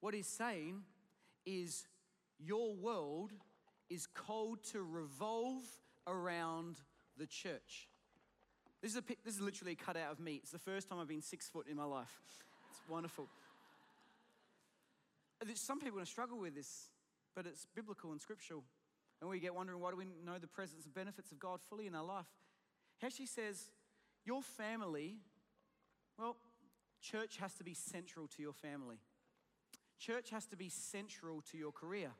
[0.00, 0.82] What He's saying
[1.46, 1.86] is
[2.38, 3.32] your world
[3.88, 5.62] is called to revolve
[6.06, 6.76] around
[7.16, 7.88] the church.
[8.82, 10.34] This is, a, this is literally a cutout of me.
[10.42, 12.20] It's the first time I've been six foot in my life.
[12.70, 13.28] It's wonderful.
[15.54, 16.88] Some people are going to struggle with this,
[17.34, 18.64] but it's biblical and scriptural.
[19.20, 21.86] And we get wondering why do we know the presence and benefits of God fully
[21.86, 22.26] in our life?
[23.10, 23.68] She says,
[24.24, 25.18] Your family,
[26.18, 26.36] well,
[27.02, 28.96] church has to be central to your family.
[29.98, 32.10] Church has to be central to your career.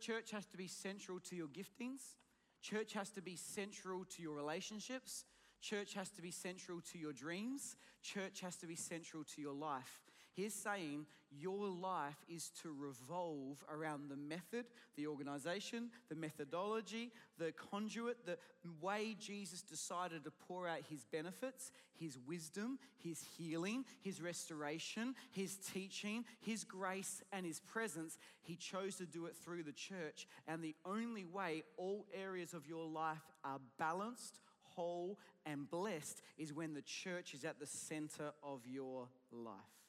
[0.00, 2.16] Church has to be central to your giftings.
[2.62, 5.24] Church has to be central to your relationships.
[5.60, 7.76] Church has to be central to your dreams.
[8.02, 10.05] Church has to be central to your life.
[10.36, 17.52] He's saying your life is to revolve around the method, the organization, the methodology, the
[17.52, 18.36] conduit, the
[18.82, 25.56] way Jesus decided to pour out his benefits, his wisdom, his healing, his restoration, his
[25.56, 28.18] teaching, his grace, and his presence.
[28.42, 30.26] He chose to do it through the church.
[30.46, 36.52] And the only way all areas of your life are balanced, whole and blessed is
[36.52, 39.85] when the church is at the center of your life.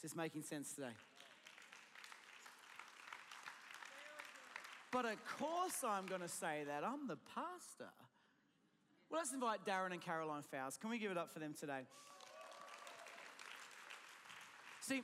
[0.00, 0.94] Is this making sense today?
[4.90, 6.84] But of course, I'm going to say that.
[6.84, 7.92] I'm the pastor.
[9.10, 10.78] Well, let's invite Darren and Caroline Fowles.
[10.78, 11.82] Can we give it up for them today?
[14.80, 15.02] See,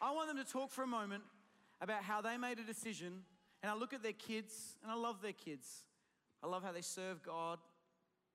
[0.00, 1.22] I want them to talk for a moment
[1.82, 3.24] about how they made a decision.
[3.62, 5.84] And I look at their kids, and I love their kids.
[6.42, 7.58] I love how they serve God,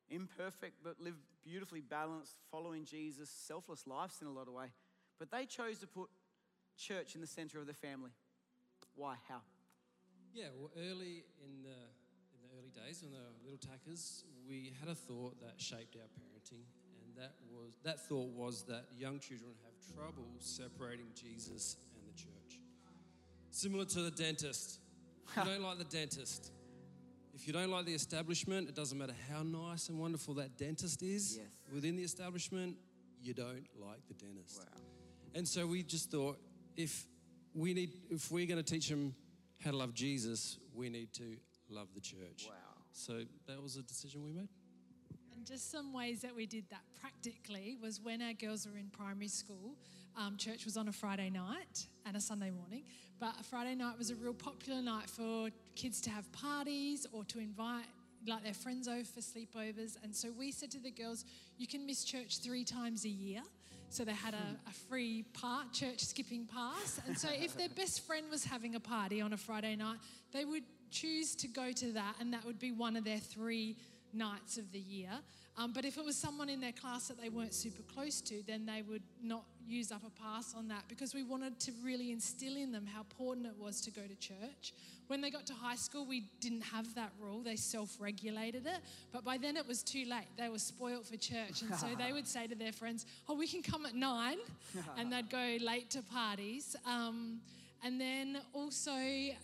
[0.08, 4.68] imperfect, but live beautifully balanced, following Jesus, selfless lives in a lot of way.
[5.20, 6.10] But they chose to put
[6.78, 8.12] church in the center of the family.
[8.96, 9.16] Why?
[9.28, 9.42] How?
[10.34, 11.70] Yeah, well, early in the
[12.34, 15.96] in the early days, when they were little tackers, we had a thought that shaped
[15.96, 16.62] our parenting,
[17.04, 22.16] and that was that thought was that young children have trouble separating Jesus and the
[22.20, 22.60] church.
[23.50, 24.80] Similar to the dentist.
[25.30, 26.52] If you don't like the dentist,
[27.34, 31.02] if you don't like the establishment, it doesn't matter how nice and wonderful that dentist
[31.02, 31.48] is Yes.
[31.74, 32.78] within the establishment,
[33.22, 34.60] you don't like the dentist.
[34.60, 34.82] Wow.
[35.38, 36.40] And so we just thought
[36.76, 37.06] if
[37.54, 39.14] we need if we're going to teach them
[39.64, 41.38] how to love Jesus, we need to
[41.70, 42.48] love the church.
[42.48, 42.56] Wow.
[42.92, 44.50] So that was a decision we made.
[45.36, 48.90] And just some ways that we did that practically was when our girls were in
[48.90, 49.76] primary school,
[50.18, 52.82] um, church was on a Friday night and a Sunday morning.
[53.20, 57.24] But a Friday night was a real popular night for kids to have parties or
[57.26, 57.86] to invite
[58.26, 59.98] like their friends over for sleepovers.
[60.04, 61.26] And so we said to the girls,
[61.60, 63.44] you can miss church three times a year.
[63.90, 67.00] So they had a, a free part, church skipping pass.
[67.08, 69.98] And so if their best friend was having a party on a Friday night,
[70.34, 73.78] they would choose to go to that, and that would be one of their three
[74.14, 75.12] nights of the year.
[75.58, 78.44] Um, but if it was someone in their class that they weren't super close to,
[78.46, 82.12] then they would not use up a pass on that because we wanted to really
[82.12, 84.74] instill in them how important it was to go to church.
[85.08, 88.80] When they got to high school, we didn't have that rule, they self regulated it.
[89.12, 90.28] But by then it was too late.
[90.38, 91.62] They were spoilt for church.
[91.62, 94.38] And so they would say to their friends, Oh, we can come at nine.
[94.98, 96.76] and they'd go late to parties.
[96.86, 97.40] Um,
[97.84, 98.92] and then also,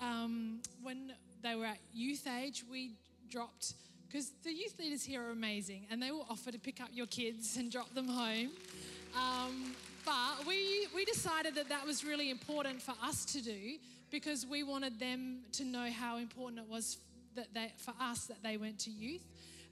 [0.01, 2.91] um, when they were at youth age, we
[3.29, 3.73] dropped,
[4.13, 7.07] because the youth leaders here are amazing, and they will offer to pick up your
[7.07, 8.49] kids and drop them home.
[9.17, 9.73] Um,
[10.05, 13.77] but we, we decided that that was really important for us to do
[14.11, 16.97] because we wanted them to know how important it was
[17.35, 19.23] that they, for us that they went to youth.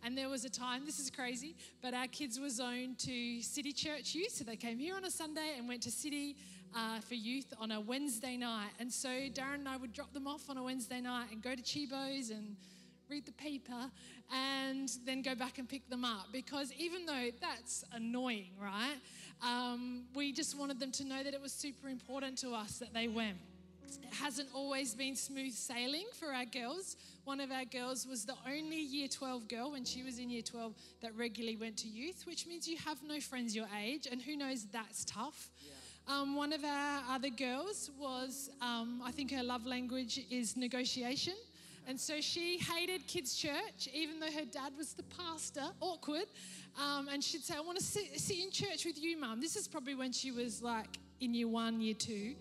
[0.04, 3.72] And there was a time, this is crazy, but our kids were zoned to City
[3.72, 4.32] Church Youth.
[4.32, 6.36] So they came here on a Sunday and went to City
[6.76, 8.72] uh, for youth on a Wednesday night.
[8.80, 11.54] And so Darren and I would drop them off on a Wednesday night and go
[11.54, 12.56] to Chibo's and
[13.12, 13.92] read the paper
[14.34, 16.28] and then go back and pick them up.
[16.32, 18.96] Because even though that's annoying, right?
[19.44, 22.94] Um, we just wanted them to know that it was super important to us that
[22.94, 23.38] they went.
[23.86, 26.96] It hasn't always been smooth sailing for our girls.
[27.26, 30.42] One of our girls was the only year 12 girl when she was in year
[30.42, 34.22] 12 that regularly went to youth, which means you have no friends your age, and
[34.22, 35.50] who knows, that's tough.
[36.08, 41.34] Um, one of our other girls was, um, I think her love language is negotiation.
[41.92, 46.24] And so she hated kids' church, even though her dad was the pastor, awkward.
[46.82, 49.42] Um, and she'd say, I want to sit, sit in church with you, mum.
[49.42, 50.88] This is probably when she was like
[51.20, 52.36] in year one, year two.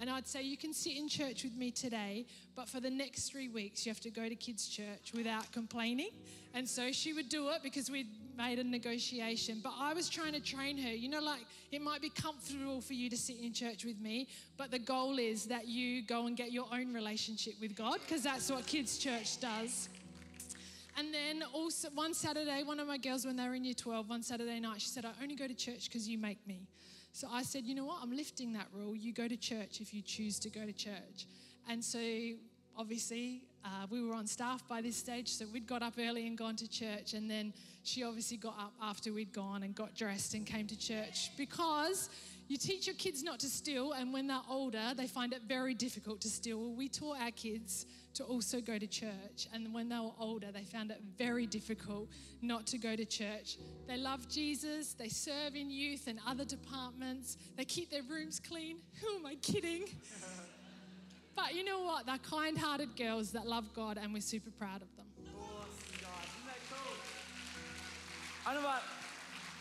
[0.00, 2.24] And I'd say, You can sit in church with me today,
[2.56, 6.08] but for the next three weeks, you have to go to kids' church without complaining.
[6.54, 9.60] And so she would do it because we'd made a negotiation.
[9.62, 10.90] But I was trying to train her.
[10.90, 14.28] You know, like it might be comfortable for you to sit in church with me,
[14.56, 18.22] but the goal is that you go and get your own relationship with God because
[18.22, 19.88] that's what kids' church does.
[20.96, 24.08] And then also one Saturday, one of my girls, when they were in year 12,
[24.08, 26.68] one Saturday night, she said, I only go to church because you make me.
[27.12, 27.98] So I said, you know what?
[28.02, 28.94] I'm lifting that rule.
[28.94, 31.26] You go to church if you choose to go to church.
[31.68, 31.98] And so
[32.76, 36.36] obviously, uh, we were on staff by this stage, so we'd got up early and
[36.36, 37.14] gone to church.
[37.14, 40.78] And then she obviously got up after we'd gone and got dressed and came to
[40.78, 42.10] church because
[42.46, 45.72] you teach your kids not to steal, and when they're older, they find it very
[45.72, 46.74] difficult to steal.
[46.74, 50.64] We taught our kids to also go to church, and when they were older, they
[50.64, 52.08] found it very difficult
[52.42, 53.56] not to go to church.
[53.88, 58.76] They love Jesus, they serve in youth and other departments, they keep their rooms clean.
[59.00, 59.84] Who am I kidding?
[61.36, 62.06] But you know what?
[62.06, 65.06] They're kind hearted girls that love God, and we're super proud of them.
[65.36, 65.68] Awesome,
[66.00, 66.10] guys.
[66.36, 66.96] Isn't that cool?
[68.46, 68.82] I invite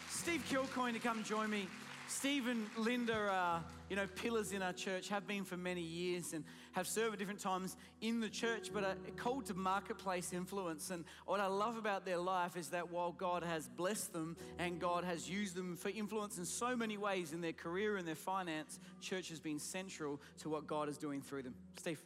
[0.10, 1.68] Steve Kilcoyne to come join me.
[2.08, 6.34] Steve and Linda are, you know, pillars in our church, have been for many years
[6.34, 6.44] and
[6.74, 10.90] have served at different times in the church, but are called to marketplace influence.
[10.90, 14.80] And what I love about their life is that while God has blessed them and
[14.80, 18.16] God has used them for influence in so many ways in their career and their
[18.16, 21.56] finance, church has been central to what God is doing through them.
[21.78, 22.00] Steve.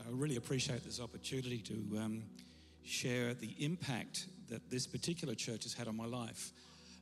[0.00, 2.22] I really appreciate this opportunity to um,
[2.82, 6.52] share the impact that this particular church has had on my life.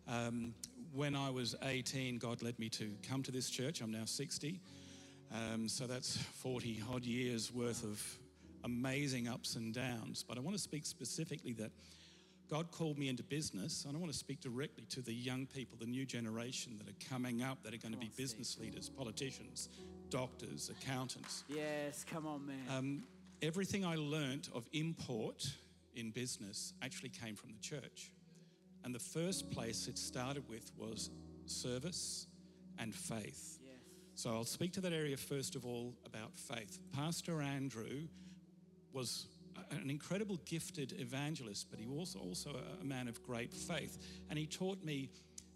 [0.08, 0.54] Um,
[0.92, 3.80] when I was 18, God led me to come to this church.
[3.80, 4.60] I'm now 60.
[5.32, 8.02] Um, so that's 40 odd years worth of
[8.64, 10.24] amazing ups and downs.
[10.26, 11.70] But I want to speak specifically that
[12.50, 15.76] God called me into business, and I want to speak directly to the young people,
[15.78, 19.68] the new generation that are coming up that are going to be business leaders, politicians,
[20.08, 21.44] doctors, accountants.
[21.48, 22.56] Yes, come on, man.
[22.74, 23.02] Um,
[23.42, 25.46] everything I learnt of import
[25.94, 28.12] in business actually came from the church.
[28.84, 31.10] And the first place it started with was
[31.46, 32.26] service
[32.78, 33.57] and faith.
[34.18, 36.80] So I'll speak to that area first of all about faith.
[36.92, 38.08] Pastor Andrew
[38.92, 39.28] was
[39.70, 42.50] an incredible gifted evangelist, but he was also
[42.80, 43.96] a man of great faith.
[44.28, 45.08] And he taught me,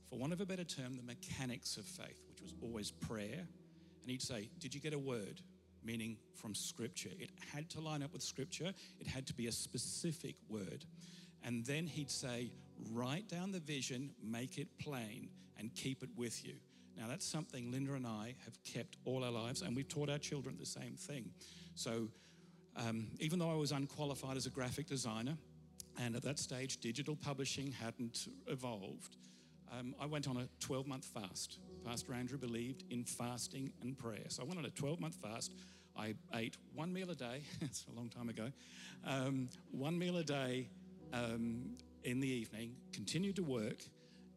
[0.09, 3.49] for want of a better term, the mechanics of faith, which was always prayer.
[4.03, 5.41] And he'd say, Did you get a word?
[5.83, 7.11] Meaning from scripture.
[7.19, 10.85] It had to line up with scripture, it had to be a specific word.
[11.43, 12.53] And then he'd say,
[12.93, 16.55] Write down the vision, make it plain, and keep it with you.
[16.97, 20.19] Now, that's something Linda and I have kept all our lives, and we've taught our
[20.19, 21.31] children the same thing.
[21.75, 22.09] So,
[22.77, 25.37] um, even though I was unqualified as a graphic designer,
[25.99, 29.17] and at that stage digital publishing hadn't evolved,
[29.79, 31.59] um, I went on a 12 month fast.
[31.85, 34.25] Pastor Andrew believed in fasting and prayer.
[34.29, 35.53] So I went on a 12 month fast.
[35.97, 38.51] I ate one meal a day, it's a long time ago,
[39.07, 40.69] um, one meal a day
[41.13, 43.85] um, in the evening, continued to work,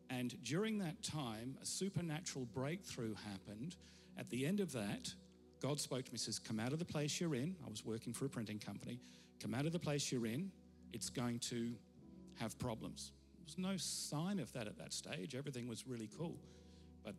[0.09, 3.75] and during that time, a supernatural breakthrough happened.
[4.17, 5.13] At the end of that,
[5.61, 7.55] God spoke to me, and says, Come out of the place you're in.
[7.65, 8.99] I was working for a printing company.
[9.41, 10.51] Come out of the place you're in.
[10.93, 11.73] It's going to
[12.39, 13.11] have problems.
[13.37, 15.35] There was no sign of that at that stage.
[15.35, 16.37] Everything was really cool.
[17.03, 17.15] But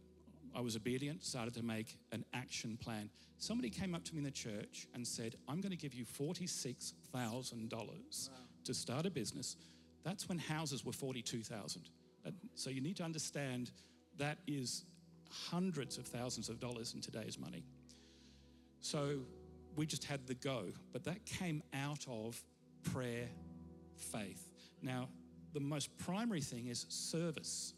[0.54, 3.10] I was obedient, started to make an action plan.
[3.38, 6.04] Somebody came up to me in the church and said, I'm going to give you
[6.04, 8.28] $46,000
[8.64, 9.56] to start a business.
[10.04, 11.82] That's when houses were 42,000.
[11.82, 11.88] Uh,
[12.26, 13.70] Uh, so you need to understand
[14.18, 14.84] that is
[15.30, 17.64] hundreds of thousands of dollars in today's money.
[18.80, 19.18] So
[19.76, 22.42] we just had the go, but that came out of
[22.82, 23.28] prayer,
[23.96, 24.48] faith.
[24.82, 25.08] Now,
[25.52, 27.74] the most primary thing is service.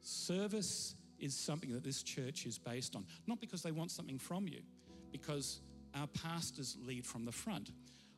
[0.00, 4.46] Service is something that this church is based on, not because they want something from
[4.46, 4.60] you,
[5.10, 5.60] because
[5.94, 7.70] our pastors lead from the front.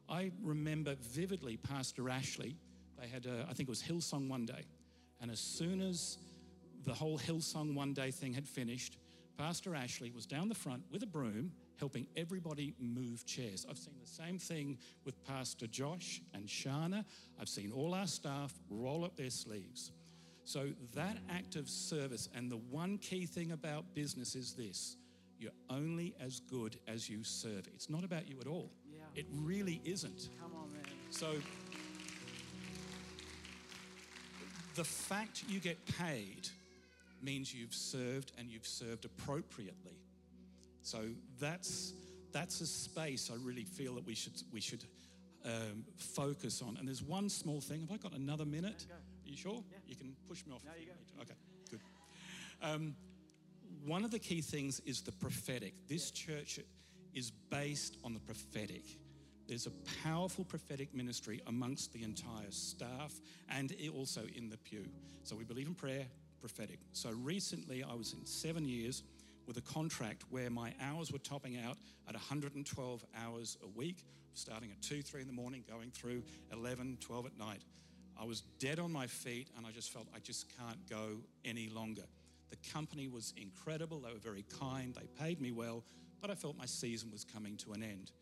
[0.08, 2.56] I remember vividly Pastor Ashley,
[3.00, 4.64] they had, a, I think it was Hillsong one day,
[5.20, 6.18] and as soon as
[6.84, 8.98] the whole Hillsong one day thing had finished,
[9.36, 13.64] Pastor Ashley was down the front with a broom helping everybody move chairs.
[13.70, 17.04] I've seen the same thing with Pastor Josh and Shana.
[17.40, 19.92] I've seen all our staff roll up their sleeves.
[20.44, 24.96] So that act of service, and the one key thing about business is this
[25.38, 27.68] you're only as good as you serve.
[27.74, 28.72] It's not about you at all.
[28.90, 29.02] Yeah.
[29.14, 30.30] It really isn't.
[30.40, 30.82] Come on, man.
[31.10, 31.34] So
[34.78, 36.48] the fact you get paid
[37.20, 39.98] means you've served and you've served appropriately.
[40.82, 41.00] So
[41.40, 41.94] that's
[42.30, 44.84] that's a space I really feel that we should we should
[45.44, 46.76] um, focus on.
[46.76, 47.80] And there's one small thing.
[47.80, 48.86] Have I got another minute?
[48.88, 49.64] Are you sure?
[49.68, 49.78] Yeah.
[49.88, 50.62] You can push me off.
[50.64, 50.92] No, if you go.
[50.92, 51.22] need.
[51.22, 51.34] Okay,
[51.72, 51.80] good.
[52.62, 52.94] Um,
[53.84, 55.74] one of the key things is the prophetic.
[55.88, 56.60] This church
[57.14, 58.84] is based on the prophetic.
[59.48, 59.72] There's a
[60.04, 63.14] powerful prophetic ministry amongst the entire staff
[63.48, 64.84] and also in the pew.
[65.24, 66.04] So we believe in prayer,
[66.38, 66.78] prophetic.
[66.92, 69.02] So recently I was in seven years
[69.46, 74.70] with a contract where my hours were topping out at 112 hours a week, starting
[74.70, 76.22] at 2, 3 in the morning, going through
[76.52, 77.62] 11, 12 at night.
[78.20, 81.70] I was dead on my feet and I just felt I just can't go any
[81.70, 82.04] longer.
[82.50, 85.84] The company was incredible, they were very kind, they paid me well,
[86.20, 88.12] but I felt my season was coming to an end.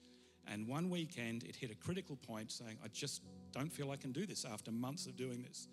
[0.50, 3.22] And one weekend, it hit a critical point saying, I just
[3.52, 5.68] don't feel I can do this after months of doing this.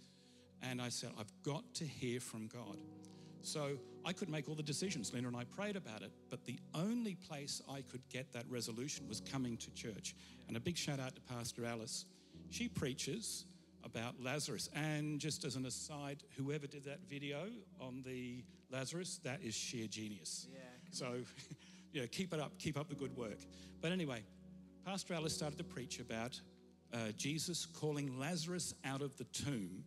[0.62, 2.78] And I said, I've got to hear from God.
[3.42, 3.72] So
[4.06, 5.14] I could make all the decisions.
[5.14, 9.08] Linda and I prayed about it, but the only place I could get that resolution
[9.08, 10.16] was coming to church.
[10.48, 12.06] And a big shout out to Pastor Alice.
[12.50, 13.46] She preaches
[13.84, 14.70] about Lazarus.
[14.74, 17.48] And just as an aside, whoever did that video
[17.82, 20.48] on the Lazarus, that is sheer genius.
[20.52, 20.60] Yeah,
[20.92, 21.16] So,
[21.92, 23.40] yeah, keep it up, keep up the good work.
[23.82, 24.24] But anyway,
[24.86, 26.40] Pastor Alice started to preach about
[26.94, 29.86] uh, Jesus calling Lazarus out of the tomb,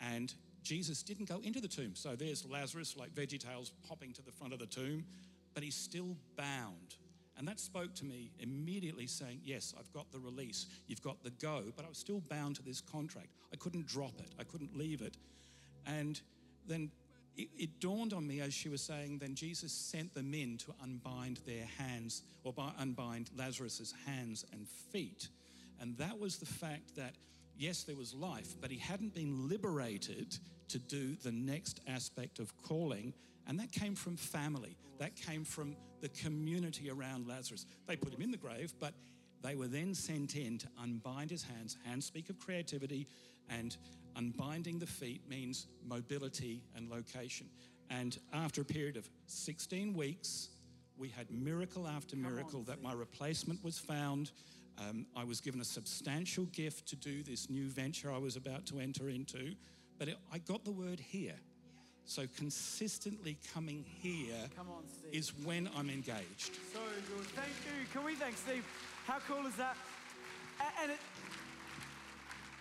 [0.00, 1.94] and Jesus didn't go into the tomb.
[1.94, 5.04] So there's Lazarus, like Veggie Tales, popping to the front of the tomb,
[5.52, 6.96] but he's still bound.
[7.36, 11.30] And that spoke to me immediately, saying, Yes, I've got the release, you've got the
[11.30, 13.28] go, but I was still bound to this contract.
[13.52, 15.18] I couldn't drop it, I couldn't leave it.
[15.86, 16.18] And
[16.66, 16.90] then
[17.36, 20.74] it, it dawned on me as she was saying, then Jesus sent the men to
[20.82, 25.28] unbind their hands, or unbind Lazarus's hands and feet.
[25.80, 27.14] And that was the fact that
[27.56, 30.36] yes, there was life, but he hadn't been liberated
[30.68, 33.12] to do the next aspect of calling.
[33.46, 37.66] And that came from family, that came from the community around Lazarus.
[37.86, 38.94] They put him in the grave, but
[39.42, 41.76] they were then sent in to unbind his hands.
[41.84, 43.06] Hands speak of creativity,
[43.48, 43.76] and
[44.16, 47.46] unbinding the feet means mobility and location.
[47.90, 50.48] And after a period of 16 weeks,
[50.96, 54.30] we had miracle after miracle that my replacement was found.
[54.78, 58.66] Um, I was given a substantial gift to do this new venture I was about
[58.66, 59.54] to enter into,
[59.98, 61.34] but it, I got the word here.
[62.04, 66.58] So consistently coming here on, is when I'm engaged.
[66.72, 67.26] So good.
[67.26, 67.86] Thank you.
[67.92, 68.64] Can we thank Steve?
[69.06, 69.76] How cool is that?
[70.82, 70.98] And it,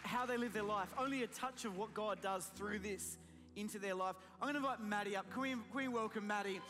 [0.03, 0.89] how they live their life.
[0.97, 3.17] Only a touch of what God does through this
[3.55, 4.15] into their life.
[4.41, 5.29] I'm going to invite Maddie up.
[5.31, 6.61] Can we, can we welcome Maddie?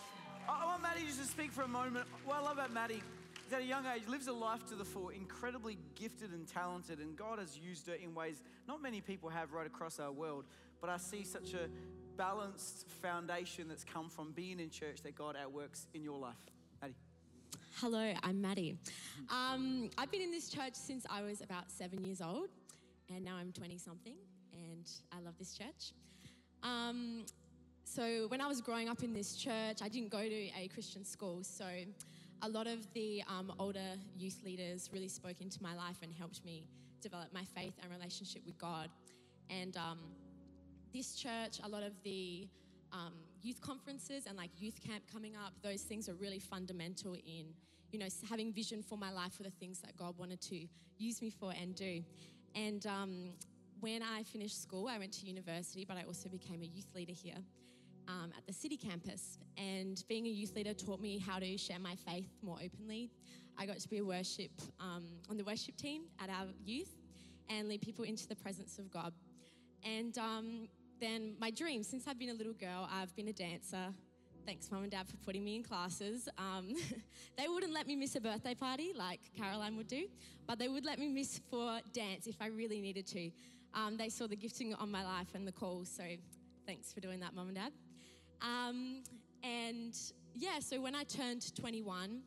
[0.49, 2.07] I want Maddie just to speak for a moment.
[2.25, 3.01] What I love about Maddie
[3.47, 6.99] is at a young age, lives a life to the full, incredibly gifted and talented,
[6.99, 10.45] and God has used her in ways not many people have right across our world.
[10.79, 11.69] But I see such a
[12.17, 16.35] balanced foundation that's come from being in church that God outworks in your life.
[16.81, 16.95] Maddie.
[17.77, 18.77] Hello, I'm Maddie.
[19.29, 22.49] Um, I've been in this church since I was about seven years old,
[23.15, 24.15] and now I'm 20 something,
[24.53, 25.93] and I love this church.
[26.63, 27.25] Um,
[27.83, 31.03] so, when I was growing up in this church, I didn't go to a Christian
[31.03, 31.65] school, so
[32.43, 36.43] a lot of the um, older youth leaders really spoke into my life and helped
[36.43, 36.65] me
[37.01, 38.89] develop my faith and relationship with God.
[39.49, 39.99] And um,
[40.93, 42.47] this church, a lot of the
[42.91, 47.45] um, youth conferences and like youth camp coming up, those things are really fundamental in,
[47.91, 51.21] you know, having vision for my life for the things that God wanted to use
[51.21, 52.03] me for and do.
[52.55, 53.29] And um,
[53.79, 57.13] when I finished school, I went to university, but I also became a youth leader
[57.13, 57.37] here
[58.07, 59.37] um, at the city campus.
[59.57, 63.09] And being a youth leader taught me how to share my faith more openly.
[63.57, 66.95] I got to be a worship um, on the worship team at our youth
[67.49, 69.13] and lead people into the presence of God.
[69.83, 70.67] And um,
[70.99, 73.93] then my dream, since I've been a little girl, I've been a dancer.
[74.45, 76.27] Thanks, mum and dad, for putting me in classes.
[76.37, 76.73] Um,
[77.37, 80.07] they wouldn't let me miss a birthday party like Caroline would do,
[80.47, 83.29] but they would let me miss for dance if I really needed to.
[83.75, 86.03] Um, they saw the gifting on my life and the call, so
[86.65, 87.71] thanks for doing that, mum and dad.
[88.41, 89.03] Um,
[89.43, 89.95] and
[90.33, 92.21] yeah, so when I turned 21,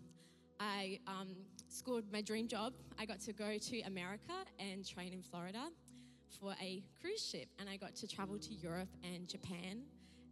[0.61, 1.35] I um,
[1.69, 2.75] scored my dream job.
[2.97, 5.65] I got to go to America and train in Florida
[6.41, 9.83] for a cruise ship, and I got to travel to Europe and Japan.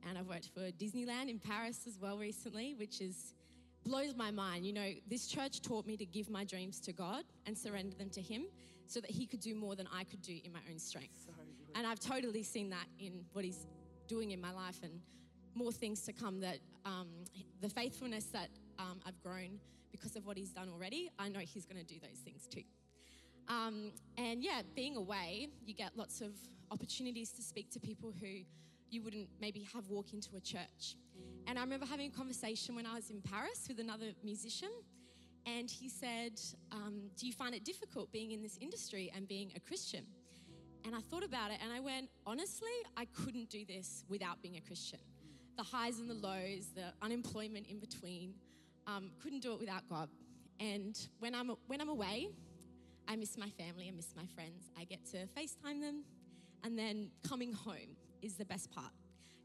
[0.09, 3.35] And I've worked for Disneyland in Paris as well recently, which is
[3.85, 4.67] blows my mind.
[4.67, 8.11] You know, this church taught me to give my dreams to God and surrender them
[8.11, 8.45] to Him
[8.87, 11.27] so that He could do more than I could do in my own strength.
[11.75, 13.67] And I've totally seen that in what He's
[14.07, 14.93] doing in my life and
[15.55, 17.09] more things to come that um,
[17.61, 18.49] the faithfulness that
[18.79, 19.59] um, I've grown
[19.91, 22.63] because of what He's done already, I know He's going to do those things too.
[23.49, 26.31] Um, and yeah, being away, you get lots of
[26.71, 28.45] opportunities to speak to people who
[28.93, 30.97] you wouldn't maybe have walk into a church.
[31.47, 34.69] And I remember having a conversation when I was in Paris with another musician,
[35.47, 36.41] and he said,
[36.71, 40.05] um, Do you find it difficult being in this industry and being a Christian?
[40.85, 44.57] And I thought about it and I went, Honestly, I couldn't do this without being
[44.57, 45.01] a Christian.
[45.57, 48.35] The highs and the lows, the unemployment in between,
[48.87, 50.09] um, couldn't do it without God.
[50.61, 52.29] And when I'm, when I'm away,
[53.09, 54.71] I miss my family, I miss my friends.
[54.79, 56.05] I get to FaceTime them.
[56.65, 58.93] And then coming home is the best part.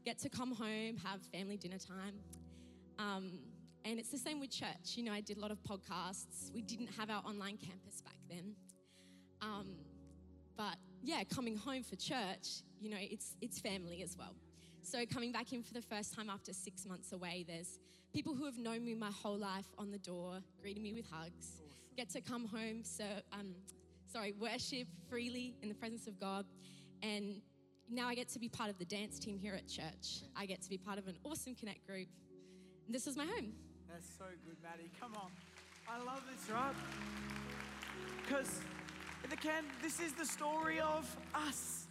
[0.04, 2.14] Get to come home, have family dinner time.
[2.98, 3.38] Um,
[3.84, 4.96] and it's the same with church.
[4.96, 6.52] You know, I did a lot of podcasts.
[6.52, 8.54] We didn't have our online campus back then.
[9.40, 9.66] Um,
[10.56, 14.34] but yeah, coming home for church, you know, it's, it's family as well.
[14.82, 17.78] So coming back in for the first time after six months away, there's
[18.12, 21.62] people who have known me my whole life on the door, greeting me with hugs.
[21.96, 23.54] Get to come home, so um,
[24.10, 26.46] sorry, worship freely in the presence of God,
[27.02, 27.40] and
[27.90, 30.22] now I get to be part of the dance team here at church.
[30.36, 32.08] I get to be part of an awesome connect group.
[32.88, 33.52] This is my home.
[33.90, 34.90] That's so good, Maddie.
[35.00, 35.30] Come on.
[35.88, 36.74] I love this, right?
[38.22, 38.60] Because
[39.28, 41.86] the can this is the story of us.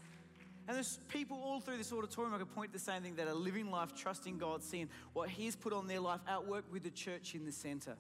[0.67, 3.27] And there's people all through this auditorium I could point to the same thing that
[3.27, 6.89] are living life, trusting God, seeing what He's put on their life, outwork with the
[6.89, 7.95] church in the center.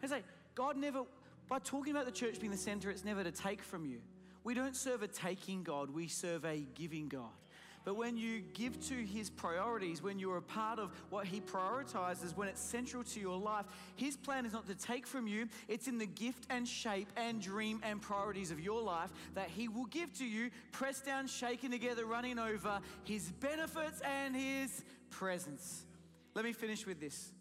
[0.00, 0.22] And say,
[0.54, 1.02] God never,
[1.48, 3.98] by talking about the church being the center, it's never to take from you.
[4.44, 7.30] We don't serve a taking God, we serve a giving God.
[7.84, 12.36] But when you give to His priorities, when you're a part of what He prioritizes,
[12.36, 13.66] when it's central to your life,
[13.96, 17.40] His plan is not to take from you, it's in the gift and shape and
[17.40, 21.72] dream and priorities of your life that He will give to you, pressed down, shaken
[21.72, 25.84] together, running over His benefits and His presence.
[26.34, 27.32] Let me finish with this.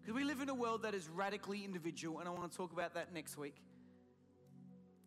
[0.00, 2.72] Because we live in a world that is radically individual, and I want to talk
[2.72, 3.54] about that next week.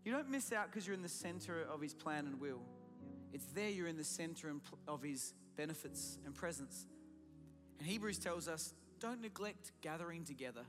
[0.07, 2.61] You don't miss out because you're in the center of His plan and will.
[3.33, 4.49] It's there you're in the center
[4.87, 6.85] of His benefits and presence.
[7.77, 10.61] And Hebrews tells us don't neglect gathering together.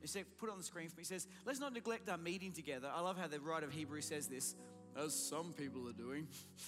[0.00, 1.02] He said, put it on the screen for me.
[1.02, 2.88] He says, let's not neglect our meeting together.
[2.90, 4.54] I love how the writer of Hebrews says this,
[4.96, 6.26] as some people are doing.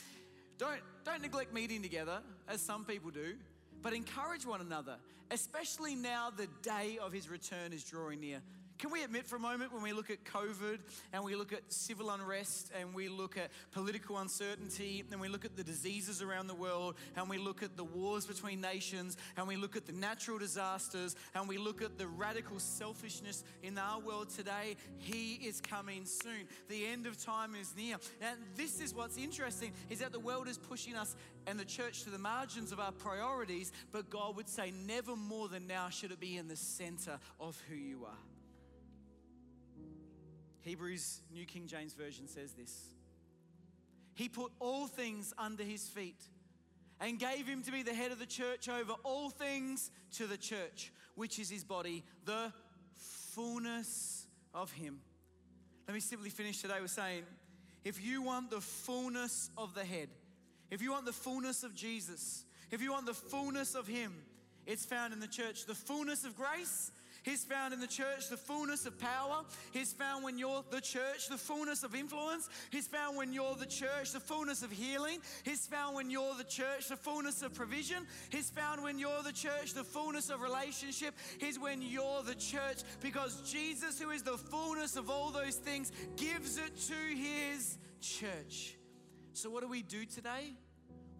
[0.59, 3.33] don't, don't neglect meeting together, as some people do,
[3.81, 4.97] but encourage one another,
[5.31, 8.43] especially now the day of his return is drawing near.
[8.79, 10.81] Can we admit for a moment when we look at COVID
[11.13, 15.45] and we look at civil unrest and we look at political uncertainty and we look
[15.45, 19.47] at the diseases around the world and we look at the wars between nations and
[19.47, 24.01] we look at the natural disasters and we look at the radical selfishness in our
[24.01, 26.49] world today, He is coming soon.
[26.69, 27.97] The end of time is near.
[28.21, 31.15] And this is what's interesting is that the world is pushing us
[31.47, 35.49] and the church to the margins of our priorities, but God would say, never more
[35.49, 38.34] than now should it be in the center of who you are.
[40.65, 42.89] Hebrews, New King James Version says this
[44.15, 46.21] He put all things under his feet
[47.01, 50.39] and gave him to be the head of the church over all things to the
[50.39, 52.53] church, which is his body, the
[52.95, 55.01] fullness of him.
[55.87, 57.25] Let me simply finish today with saying
[57.85, 60.09] if you want the fullness of the head,
[60.71, 64.15] if you want the fullness of Jesus, if you want the fullness of him,
[64.67, 65.67] it's found in the church.
[65.67, 66.91] The fullness of grace
[67.25, 69.45] He's found in the church the fullness of power.
[69.73, 72.51] He's found when you're the church the fullness of influence.
[72.71, 75.21] He's found when you're the church the fullness of healing.
[75.43, 78.07] He's found when you're the church the fullness of provision.
[78.29, 81.15] He's found when you're the church the fullness of relationship.
[81.39, 85.93] He's when you're the church because Jesus, who is the fullness of all those things,
[86.17, 88.77] gives it to his church.
[89.33, 90.53] So, what do we do today?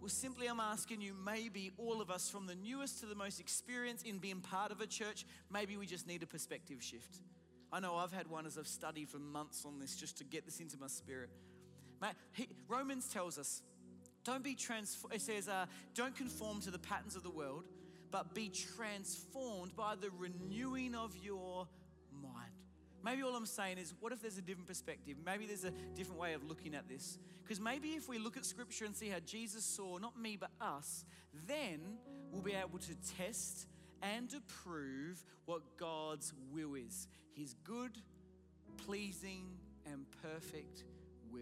[0.05, 3.39] Well, simply I'm asking you, maybe all of us, from the newest to the most
[3.39, 7.21] experienced in being part of a church, maybe we just need a perspective shift.
[7.73, 10.45] I know I've had one as I've studied for months on this just to get
[10.45, 11.31] this into my spirit.
[12.67, 13.63] Romans tells us,
[14.23, 17.63] don't be transformed, it says, uh, don't conform to the patterns of the world,
[18.11, 21.67] but be transformed by the renewing of your.
[23.05, 25.17] Maybe all I'm saying is, what if there's a different perspective?
[25.23, 27.19] Maybe there's a different way of looking at this.
[27.43, 30.49] Because maybe if we look at scripture and see how Jesus saw, not me, but
[30.59, 31.05] us,
[31.47, 31.79] then
[32.31, 33.67] we'll be able to test
[34.01, 37.95] and approve what God's will is His good,
[38.87, 39.51] pleasing,
[39.85, 40.83] and perfect
[41.29, 41.41] will.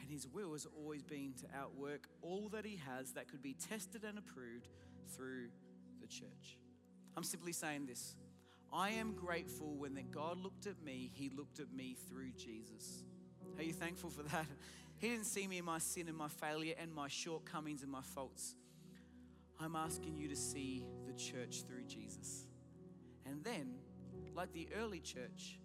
[0.00, 3.54] And His will has always been to outwork all that He has that could be
[3.54, 4.66] tested and approved
[5.14, 5.50] through
[6.00, 6.58] the church.
[7.16, 8.16] I'm simply saying this
[8.72, 13.04] I am grateful when that God looked at me, He looked at me through Jesus.
[13.56, 14.46] Are you thankful for that?
[14.98, 18.02] He didn't see me in my sin and my failure and my shortcomings and my
[18.02, 18.54] faults.
[19.58, 22.46] I'm asking you to see the church through Jesus.
[23.24, 23.76] And then,
[24.34, 25.59] like the early church,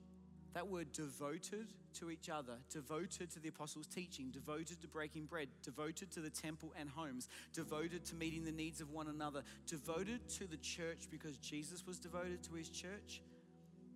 [0.55, 5.49] that word devoted to each other, devoted to the apostles' teaching, devoted to breaking bread,
[5.61, 10.27] devoted to the temple and homes, devoted to meeting the needs of one another, devoted
[10.29, 13.21] to the church because Jesus was devoted to his church.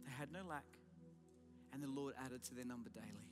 [0.06, 0.66] They had no lack,
[1.74, 3.30] and the Lord added to their number daily.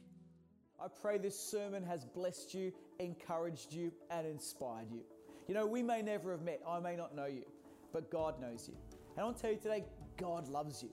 [0.81, 5.01] I pray this sermon has blessed you, encouraged you, and inspired you.
[5.49, 7.43] You know, we may never have met, I may not know you,
[7.91, 8.75] but God knows you.
[9.17, 9.83] And I'll tell you today,
[10.17, 10.91] God loves you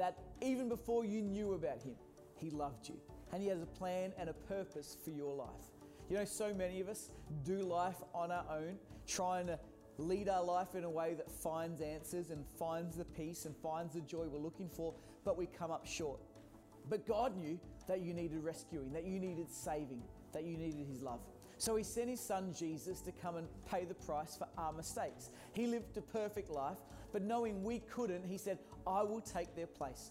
[0.00, 1.94] that even before you knew about Him,
[2.36, 2.96] He loved you.
[3.32, 5.48] And He has a plan and a purpose for your life.
[6.08, 7.10] You know, so many of us
[7.44, 8.76] do life on our own,
[9.06, 9.58] trying to
[9.98, 13.94] lead our life in a way that finds answers and finds the peace and finds
[13.94, 16.18] the joy we're looking for, but we come up short.
[16.88, 21.02] But God knew that you needed rescuing, that you needed saving, that you needed His
[21.02, 21.20] love.
[21.58, 25.30] So He sent His Son Jesus to come and pay the price for our mistakes.
[25.52, 26.78] He lived a perfect life,
[27.12, 30.10] but knowing we couldn't, He said, I will take their place.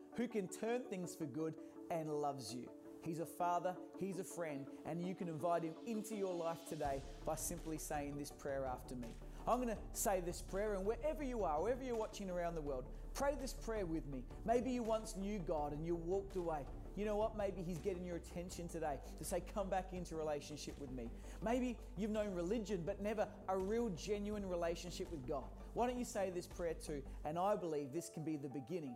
[0.15, 1.53] who can turn things for good,
[1.89, 2.69] and loves you.
[3.03, 7.01] He's a father, He's a friend, and you can invite Him into your life today
[7.25, 9.09] by simply saying this prayer after me.
[9.47, 12.61] I'm going to say this prayer, and wherever you are, wherever you're watching around the
[12.61, 12.85] world,
[13.15, 14.23] pray this prayer with me.
[14.45, 16.59] Maybe you once knew God and you walked away.
[16.95, 17.35] You know what?
[17.37, 21.09] Maybe He's getting your attention today to say, Come back into relationship with me.
[21.43, 25.45] Maybe you've known religion, but never a real, genuine relationship with God.
[25.73, 27.01] Why don't you say this prayer too?
[27.25, 28.95] And I believe this can be the beginning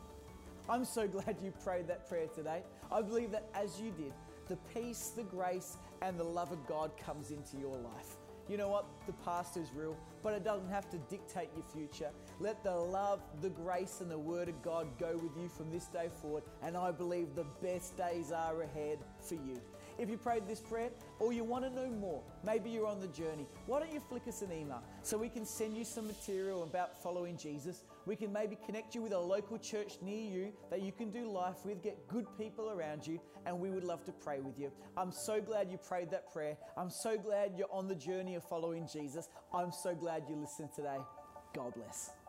[0.69, 2.63] I'm so glad you prayed that prayer today.
[2.91, 4.13] I believe that as you did,
[4.47, 8.17] the peace, the grace, and the love of God comes into your life.
[8.49, 8.85] You know what?
[9.05, 12.09] The past is real, but it doesn't have to dictate your future.
[12.39, 15.85] Let the love, the grace, and the Word of God go with you from this
[15.85, 19.61] day forward, and I believe the best days are ahead for you.
[19.97, 20.89] If you prayed this prayer
[21.19, 24.27] or you want to know more, maybe you're on the journey, why don't you flick
[24.27, 27.83] us an email so we can send you some material about following Jesus?
[28.05, 31.31] We can maybe connect you with a local church near you that you can do
[31.31, 34.71] life with, get good people around you, and we would love to pray with you.
[34.97, 36.57] I'm so glad you prayed that prayer.
[36.77, 39.29] I'm so glad you're on the journey of following Jesus.
[39.53, 40.97] I'm so glad you listened today.
[41.53, 42.20] God bless.